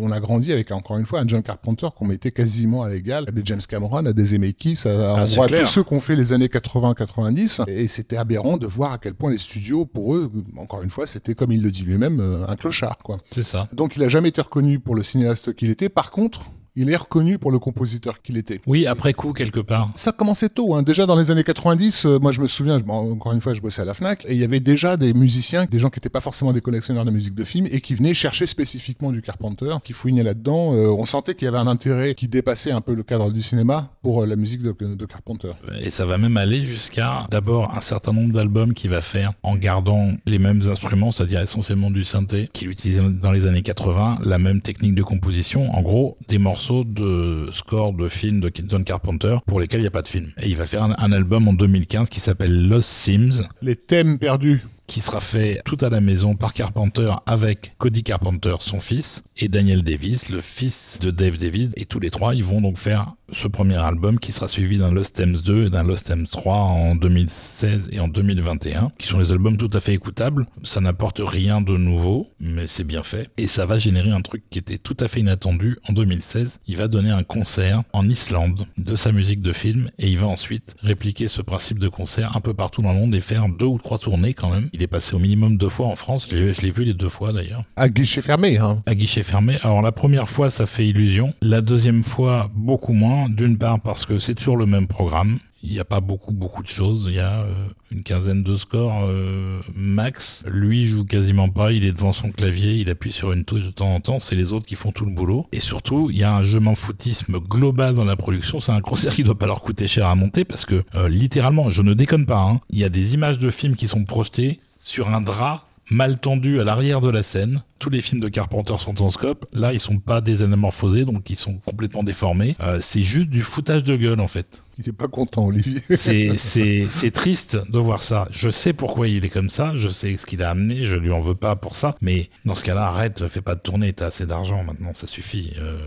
[0.00, 3.24] on a grandi avec encore une fois un John Carpenter qu'on mettait quasiment à l'égal
[3.28, 6.48] à des James Cameron, à des Zemeckis, à, ah, tous ceux qu'on fait les années
[6.48, 7.64] 80-90.
[7.68, 11.06] Et c'était aberrant de voir à quel point les studios, pour eux, encore une fois,
[11.06, 13.18] c'était comme il le dit lui-même, euh, un clochard, quoi.
[13.30, 13.68] C'est ça.
[13.72, 15.88] Donc il a jamais été reconnu pour le cinéaste qu'il était.
[15.88, 18.60] Par contre, il est reconnu pour le compositeur qu'il était.
[18.66, 19.90] Oui, après coup, quelque part.
[19.94, 20.74] Ça commençait tôt.
[20.74, 20.82] Hein.
[20.82, 23.82] Déjà dans les années 90, euh, moi je me souviens, encore une fois, je bossais
[23.82, 26.20] à la FNAC, et il y avait déjà des musiciens, des gens qui n'étaient pas
[26.20, 29.94] forcément des collectionneurs de musique de film, et qui venaient chercher spécifiquement du Carpenter, qui
[29.94, 30.74] fouinaient là-dedans.
[30.74, 33.40] Euh, on sentait qu'il y avait un intérêt qui dépassait un peu le cadre du
[33.40, 35.52] cinéma pour euh, la musique de, de, Carpenter.
[35.80, 39.56] Et ça va même aller jusqu'à d'abord un certain nombre d'albums qu'il va faire en
[39.56, 44.38] gardant les mêmes instruments, c'est-à-dire essentiellement du synthé, qu'il utilisait dans les années 80, la
[44.38, 45.72] même technique de composition.
[45.74, 49.88] En gros, des morceaux de score de films de John Carpenter pour lesquels il n'y
[49.88, 50.32] a pas de film.
[50.42, 53.48] Et il va faire un, un album en 2015 qui s'appelle Lost Sims.
[53.62, 58.56] Les thèmes perdus qui sera fait tout à la maison par Carpenter avec Cody Carpenter,
[58.60, 61.70] son fils, et Daniel Davis, le fils de Dave Davis.
[61.76, 64.92] Et tous les trois, ils vont donc faire ce premier album qui sera suivi d'un
[64.92, 69.18] Lost Thames 2 et d'un Lost Thames 3 en 2016 et en 2021, qui sont
[69.18, 70.46] des albums tout à fait écoutables.
[70.62, 73.28] Ça n'apporte rien de nouveau, mais c'est bien fait.
[73.36, 75.78] Et ça va générer un truc qui était tout à fait inattendu.
[75.88, 80.08] En 2016, il va donner un concert en Islande de sa musique de film et
[80.08, 83.20] il va ensuite répliquer ce principe de concert un peu partout dans le monde et
[83.20, 84.68] faire deux ou trois tournées quand même.
[84.72, 86.28] Il est passé au minimum deux fois en France.
[86.30, 87.64] Je l'ai vu les deux fois d'ailleurs.
[87.76, 88.82] À guichet fermé, hein.
[88.86, 89.58] À guichet fermé.
[89.62, 91.34] Alors la première fois, ça fait illusion.
[91.42, 95.38] La deuxième fois, beaucoup moins d'une part parce que c'est toujours le même programme.
[95.62, 97.06] Il n'y a pas beaucoup beaucoup de choses.
[97.08, 100.44] Il y a euh, une quinzaine de scores euh, max.
[100.46, 101.72] Lui joue quasiment pas.
[101.72, 102.74] Il est devant son clavier.
[102.74, 104.20] Il appuie sur une touche de temps en temps.
[104.20, 105.46] C'est les autres qui font tout le boulot.
[105.52, 108.60] Et surtout, il y a un je m'en foutisme global dans la production.
[108.60, 111.70] C'est un concert qui doit pas leur coûter cher à monter parce que euh, littéralement,
[111.70, 112.40] je ne déconne pas.
[112.40, 116.18] Hein, il y a des images de films qui sont projetées sur un drap mal
[116.18, 117.62] tendu à l'arrière de la scène.
[117.78, 119.46] Tous les films de Carpenter sont en scope.
[119.52, 122.56] Là, ils sont pas des anamorphosés, donc ils sont complètement déformés.
[122.60, 124.62] Euh, c'est juste du foutage de gueule, en fait.
[124.78, 125.82] Il est pas content, Olivier.
[125.90, 128.28] c'est, c'est, c'est triste de voir ça.
[128.30, 129.72] Je sais pourquoi il est comme ça.
[129.76, 130.84] Je sais ce qu'il a amené.
[130.84, 131.96] Je lui en veux pas pour ça.
[132.00, 133.92] Mais dans ce cas-là, arrête, fais pas de tournée.
[133.92, 134.92] T'as assez d'argent maintenant.
[134.94, 135.52] Ça suffit.
[135.58, 135.78] Euh...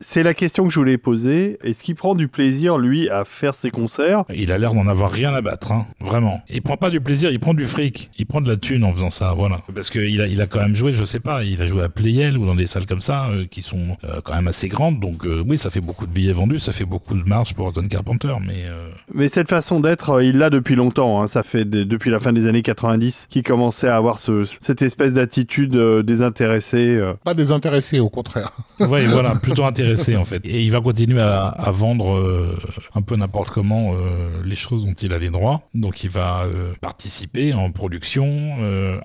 [0.00, 1.58] C'est la question que je voulais poser.
[1.62, 4.24] Est-ce qu'il prend du plaisir, lui, à faire ses concerts?
[4.32, 5.86] Il a l'air d'en avoir rien à battre, hein.
[6.00, 6.40] vraiment.
[6.48, 8.10] Il prend pas du plaisir, il prend du fric.
[8.16, 9.58] Il prend de la thune en faisant ça, voilà.
[9.74, 11.88] Parce qu'il a, il a quand même joué, je sais pas, il a joué à
[11.88, 15.00] Playel ou dans des salles comme ça, euh, qui sont euh, quand même assez grandes.
[15.00, 17.72] Donc euh, oui, ça fait beaucoup de billets vendus, ça fait beaucoup de marge pour
[17.72, 18.66] Don Carpenter, mais...
[19.14, 21.20] Mais cette façon d'être, il l'a depuis longtemps.
[21.20, 21.26] Hein.
[21.26, 25.14] Ça fait depuis la fin des années 90 qu'il commençait à avoir ce, cette espèce
[25.14, 27.00] d'attitude désintéressée.
[27.24, 28.52] Pas désintéressée, au contraire.
[28.80, 29.64] oui, voilà, plutôt
[30.44, 32.58] Et il va continuer à, vendre euh,
[32.94, 35.62] un peu n'importe comment euh, les choses dont il a les droits.
[35.74, 38.28] Donc il va euh, participer en production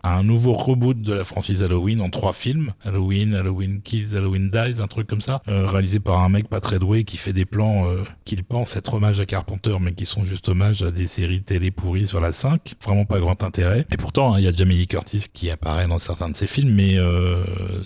[0.04, 2.74] à un nouveau reboot de la franchise Halloween en trois films.
[2.84, 5.42] Halloween, Halloween Kills, Halloween Dies, un truc comme ça.
[5.48, 7.86] réalisé par un mec pas très doué qui fait des plans
[8.26, 11.72] qu'il pense être hommage à Carpenter mais qui sont juste hommage à des séries télé
[11.72, 12.76] pourries sur la 5.
[12.84, 13.86] Vraiment pas grand intérêt.
[13.92, 16.48] Et pourtant, hein, il y a Jamie Lee Curtis qui apparaît dans certains de ses
[16.48, 16.98] films mais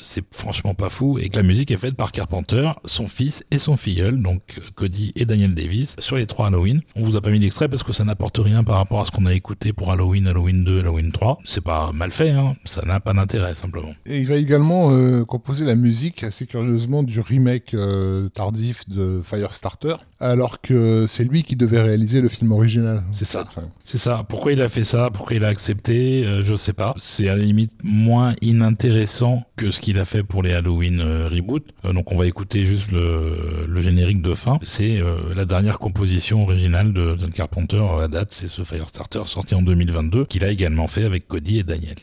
[0.02, 3.60] c'est franchement pas fou et que la musique est faite par Carpenter son fils et
[3.60, 4.42] son filleul, donc
[4.76, 6.82] Cody et Daniel Davis, sur les trois Halloween.
[6.96, 9.12] On vous a pas mis d'extrait parce que ça n'apporte rien par rapport à ce
[9.12, 11.40] qu'on a écouté pour Halloween, Halloween 2, Halloween 3.
[11.46, 12.56] C'est pas mal fait, hein.
[12.66, 13.94] ça n'a pas d'intérêt simplement.
[14.06, 19.22] Et il va également euh, composer la musique assez curieusement du remake euh, tardif de
[19.24, 23.04] Firestarter, alors que c'est lui qui devait réaliser le film original.
[23.12, 23.46] C'est ça.
[23.84, 24.26] C'est ça.
[24.28, 25.10] Pourquoi il a fait ça?
[25.14, 26.26] Pourquoi il a accepté?
[26.26, 26.96] Euh, Je sais pas.
[27.00, 31.64] C'est à la limite moins inintéressant que ce qu'il a fait pour les Halloween reboot.
[31.84, 34.60] donc on va écouter juste le, générique de fin.
[34.64, 39.56] C'est euh, la dernière composition originale de John Carpenter à date, c'est ce Firestarter sorti
[39.56, 41.98] en 2022, qu'il a également fait avec Cody et Daniel.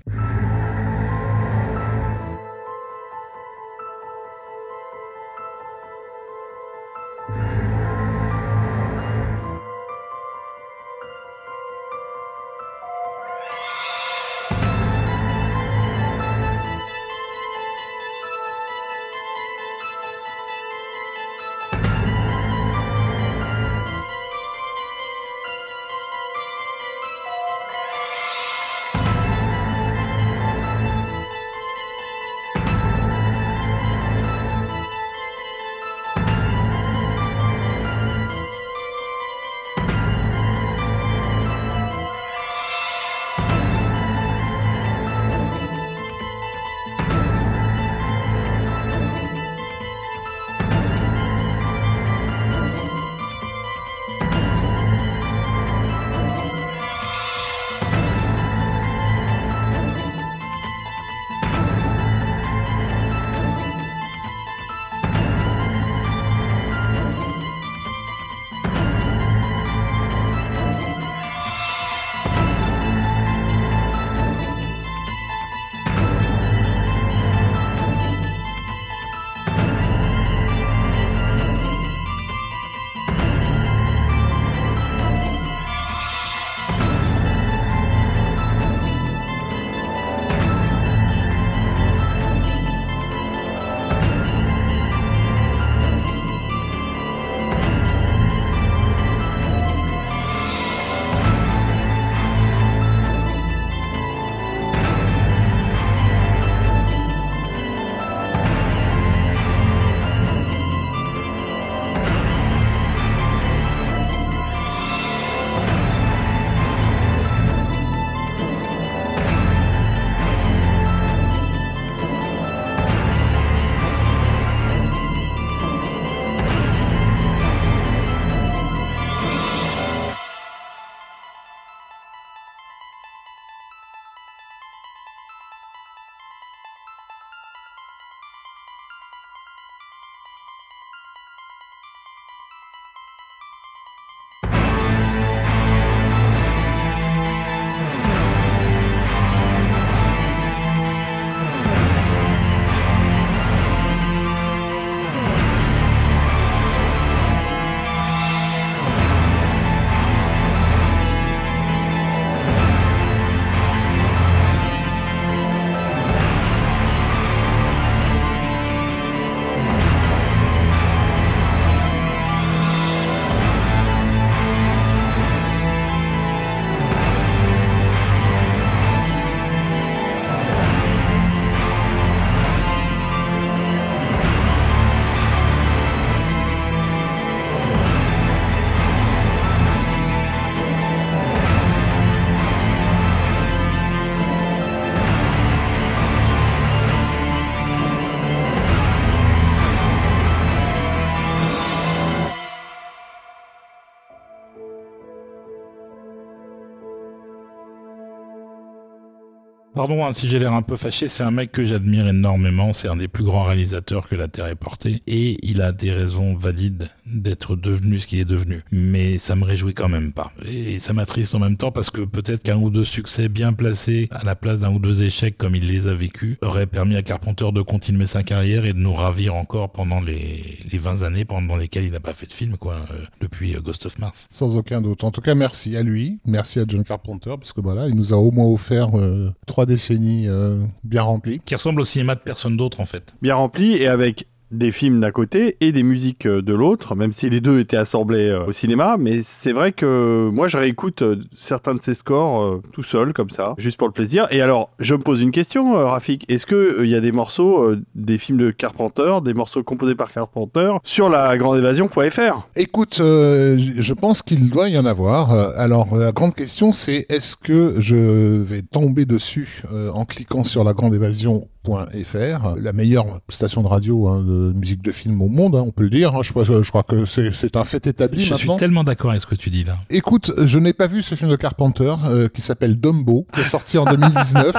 [209.74, 212.86] Pardon hein, si j'ai l'air un peu fâché, c'est un mec que j'admire énormément, c'est
[212.86, 216.36] un des plus grands réalisateurs que la Terre ait porté, et il a des raisons
[216.36, 218.62] valides d'être devenu ce qu'il est devenu.
[218.70, 220.32] Mais ça me réjouit quand même pas.
[220.46, 224.08] Et ça m'attriste en même temps parce que peut-être qu'un ou deux succès bien placés
[224.10, 227.02] à la place d'un ou deux échecs comme il les a vécus aurait permis à
[227.02, 231.24] Carpenter de continuer sa carrière et de nous ravir encore pendant les, les 20 années
[231.24, 234.28] pendant lesquelles il n'a pas fait de film, quoi, euh, depuis euh, Ghost of Mars.
[234.30, 235.04] Sans aucun doute.
[235.04, 238.12] En tout cas, merci à lui, merci à John Carpenter, parce que voilà, il nous
[238.12, 241.40] a au moins offert euh, trois décennies euh, bien remplies.
[241.44, 243.14] Qui ressemble au cinéma de personne d'autre, en fait.
[243.22, 247.12] Bien rempli et avec des films d'un côté et des musiques euh, de l'autre, même
[247.12, 248.96] si les deux étaient assemblés euh, au cinéma.
[248.98, 253.30] Mais c'est vrai que moi, je réécoute euh, certains de ces scores tout seul, comme
[253.30, 254.26] ça, juste pour le plaisir.
[254.30, 256.24] Et alors, je me pose une question, Rafik.
[256.30, 260.72] Est-ce qu'il y a des morceaux des films de Carpenter, des morceaux composés par Carpenter,
[260.84, 265.32] sur la grande évasion.fr Écoute, je pense qu'il doit y en avoir.
[265.58, 267.96] Alors, la grande question, c'est est-ce que je
[268.42, 274.20] vais tomber dessus en cliquant sur la grande évasion.fr, la meilleure station de radio hein,
[274.20, 276.14] de musique de film au monde, hein, on peut le dire.
[276.14, 276.20] hein.
[276.22, 279.26] je, crois, je crois que c'est un fait établi Je suis tellement d'accord avec ce
[279.26, 279.76] que tu dis là.
[279.90, 283.44] Écoute, je n'ai pas vu ce film de Carpenter euh, qui s'appelle Dumbo, qui est
[283.44, 284.54] sorti en 2019.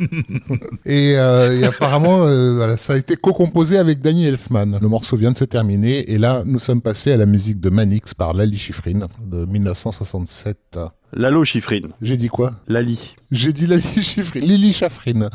[0.86, 4.78] et, euh, et apparemment, euh, voilà, ça a été co-composé avec Danny Elfman.
[4.80, 7.70] Le morceau vient de se terminer et là, nous sommes passés à la musique de
[7.70, 10.78] Manix par Lali Schifrin de 1967.
[11.12, 11.88] Lalo Chiffrine.
[12.02, 12.54] J'ai dit quoi?
[12.68, 13.16] Lali.
[13.30, 15.30] J'ai dit Lali Schifrin, Lily Schafrin.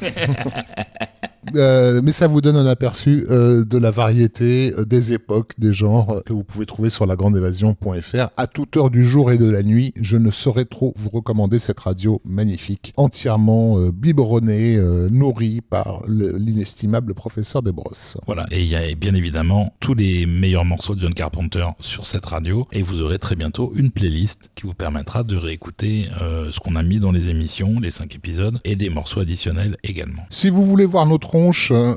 [1.56, 5.72] Euh, mais ça vous donne un aperçu euh, de la variété euh, des époques, des
[5.72, 9.62] genres que vous pouvez trouver sur lagrandeévasion.fr à toute heure du jour et de la
[9.62, 9.92] nuit.
[10.00, 14.76] Je ne saurais trop vous recommander cette radio magnifique, entièrement biberonnée,
[15.10, 18.16] nourrie par le- l'inestimable professeur Desbrosses.
[18.26, 22.06] Voilà, et il y a bien évidemment tous les meilleurs morceaux de John Carpenter sur
[22.06, 26.06] cette radio, et vous aurez très bientôt une playlist qui vous permettra de réécouter
[26.50, 30.22] ce qu'on a mis dans les émissions, les cinq épisodes, et des morceaux additionnels également.
[30.30, 31.18] Si vous voulez voir nos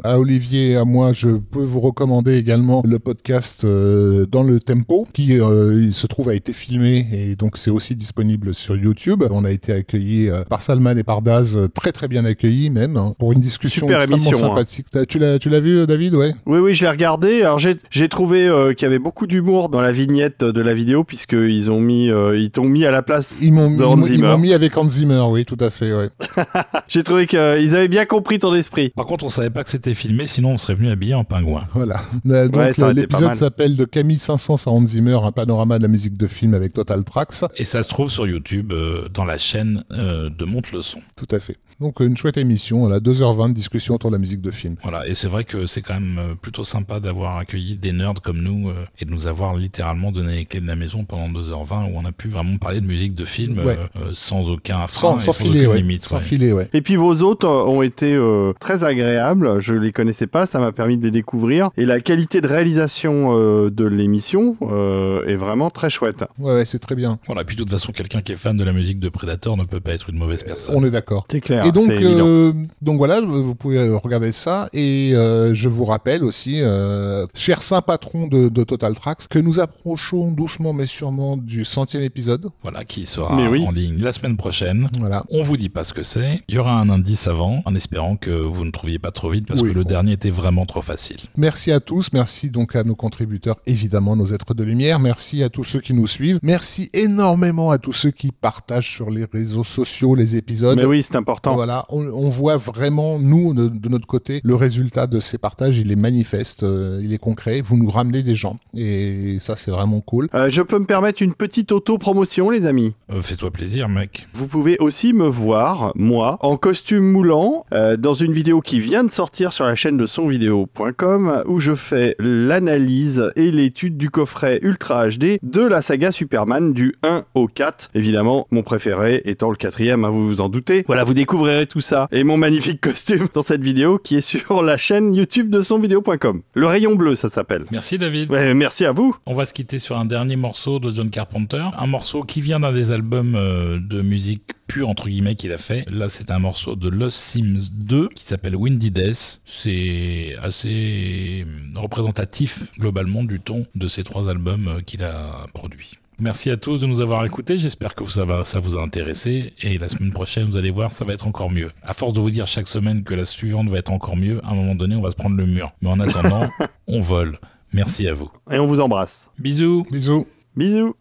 [0.03, 4.59] à Olivier et à moi, je peux vous recommander également le podcast euh, Dans le
[4.59, 8.75] Tempo, qui euh, il se trouve a été filmé et donc c'est aussi disponible sur
[8.75, 9.23] YouTube.
[9.31, 12.95] On a été accueillis euh, par Salman et par Daz, très très bien accueillis même,
[12.95, 14.49] hein, pour une discussion Super extrêmement émission, hein.
[14.49, 14.85] sympathique.
[15.09, 17.41] Tu l'as, tu l'as vu, David, ouais Oui, oui, je l'ai regardé.
[17.41, 20.75] Alors, j'ai j'ai trouvé euh, qu'il y avait beaucoup d'humour dans la vignette de la
[20.75, 23.69] vidéo, puisqu'ils ont mis, euh, ils t'ont mis à la place Ils m'ont,
[24.03, 26.09] ils ils mis avec Hans Zimmer, oui, tout à fait, ouais.
[26.87, 27.39] J'ai trouvé qu'ils
[27.75, 28.91] avaient bien compris ton esprit.
[28.95, 31.67] Par contre, on savait pas que c'était filmé, sinon on serait venu habillé en pingouin.
[31.73, 32.01] Voilà.
[32.27, 35.83] Euh, Donc Ouais, euh, l'épisode s'appelle de Camille 500 à Hans Zimmer, un panorama de
[35.83, 37.43] la musique de film avec Total Tracks.
[37.57, 40.99] Et ça se trouve sur YouTube, euh, dans la chaîne euh, de Monte le son.
[41.15, 41.57] Tout à fait.
[41.79, 44.75] Donc une chouette émission, voilà, 2h20 de discussion autour de la musique de film.
[44.83, 48.21] Voilà, et c'est vrai que c'est quand même euh, plutôt sympa d'avoir accueilli des nerds
[48.23, 51.27] comme nous euh, et de nous avoir littéralement donné les clés de la maison pendant
[51.29, 53.77] 2h20 où on a pu vraiment parler de musique de film euh, Ouais.
[53.97, 55.77] euh, sans aucun frein Sans, sans sans filer, aucune ouais.
[55.77, 56.03] limite.
[56.05, 56.21] Sans ouais.
[56.23, 56.69] filer, ouais.
[56.73, 59.59] Et puis vos hôtes ont été euh, très agréables.
[59.61, 61.69] Je les connaissais pas, ça m'a permis de les découvrir.
[61.77, 66.23] Et la qualité de réalisation euh, de l'émission euh, est vraiment très chouette.
[66.39, 67.19] Ouais, ouais, c'est très bien.
[67.25, 69.63] Voilà, puis de toute façon, quelqu'un qui est fan de la musique de Predator ne
[69.63, 70.75] peut pas être une mauvaise personne.
[70.77, 71.25] On est d'accord.
[71.31, 71.62] C'est clair.
[71.65, 74.69] Et donc, euh, donc voilà, vous pouvez regarder ça.
[74.73, 79.39] Et euh, je vous rappelle aussi, euh, cher saint patron de, de Total Tracks, que
[79.39, 82.49] nous approchons doucement mais sûrement du centième épisode.
[82.61, 83.65] Voilà, qui sera oui.
[83.65, 84.89] en ligne la semaine prochaine.
[84.99, 85.23] Voilà.
[85.29, 86.41] On vous dit pas ce que c'est.
[86.47, 89.47] Il y aura un indice avant, en espérant que vous ne trouviez pas trop vite,
[89.47, 89.89] parce Oui, que le bon.
[89.89, 91.17] dernier était vraiment trop facile.
[91.37, 95.49] Merci à tous, merci donc à nos contributeurs, évidemment nos êtres de lumière, merci à
[95.49, 99.63] tous ceux qui nous suivent, merci énormément à tous ceux qui partagent sur les réseaux
[99.63, 100.77] sociaux les épisodes.
[100.77, 101.52] Mais oui, c'est important.
[101.55, 105.77] Voilà, on, on voit vraiment, nous, de, de notre côté, le résultat de ces partages,
[105.79, 109.71] il est manifeste, euh, il est concret, vous nous ramenez des gens, et ça c'est
[109.71, 110.29] vraiment cool.
[110.33, 112.93] Euh, je peux me permettre une petite auto-promotion, les amis.
[113.11, 114.27] Euh, Fais-toi plaisir, mec.
[114.33, 119.03] Vous pouvez aussi me voir, moi, en costume moulant, euh, dans une vidéo qui vient
[119.03, 124.59] de sortir sur la chaîne de sonvideo.com, où je fais l'analyse et l'étude du coffret
[124.61, 127.89] Ultra HD de la saga Superman du 1 au 4.
[127.95, 130.83] Évidemment, mon préféré étant le quatrième, hein, vous vous en doutez.
[130.87, 131.13] Voilà, vous
[131.43, 135.13] découvrirez tout ça et mon magnifique costume dans cette vidéo qui est sur la chaîne
[135.13, 136.41] YouTube de sonvideo.com.
[136.53, 137.65] Le rayon bleu, ça s'appelle.
[137.71, 138.31] Merci, David.
[138.31, 139.15] Ouais, merci à vous.
[139.25, 142.59] On va se quitter sur un dernier morceau de John Carpenter, un morceau qui vient
[142.59, 145.85] d'un des albums euh, de musique pure entre guillemets qu'il a fait.
[145.89, 149.41] Là, c'est un morceau de Lost Sims 2 qui s'appelle Windy Death.
[149.45, 155.97] C'est assez euh, représentatif globalement du ton de ces trois albums euh, qu'il a produits.
[156.19, 157.57] Merci à tous de nous avoir écoutés.
[157.57, 159.53] J'espère que ça, va, ça vous a intéressé.
[159.61, 161.71] Et la semaine prochaine, vous allez voir, ça va être encore mieux.
[161.81, 164.51] À force de vous dire chaque semaine que la suivante va être encore mieux, à
[164.51, 165.71] un moment donné, on va se prendre le mur.
[165.81, 166.49] Mais en attendant,
[166.87, 167.39] on vole.
[167.73, 168.31] Merci à vous.
[168.51, 169.29] Et on vous embrasse.
[169.39, 170.25] Bisous Bisous
[170.55, 170.95] Bisous.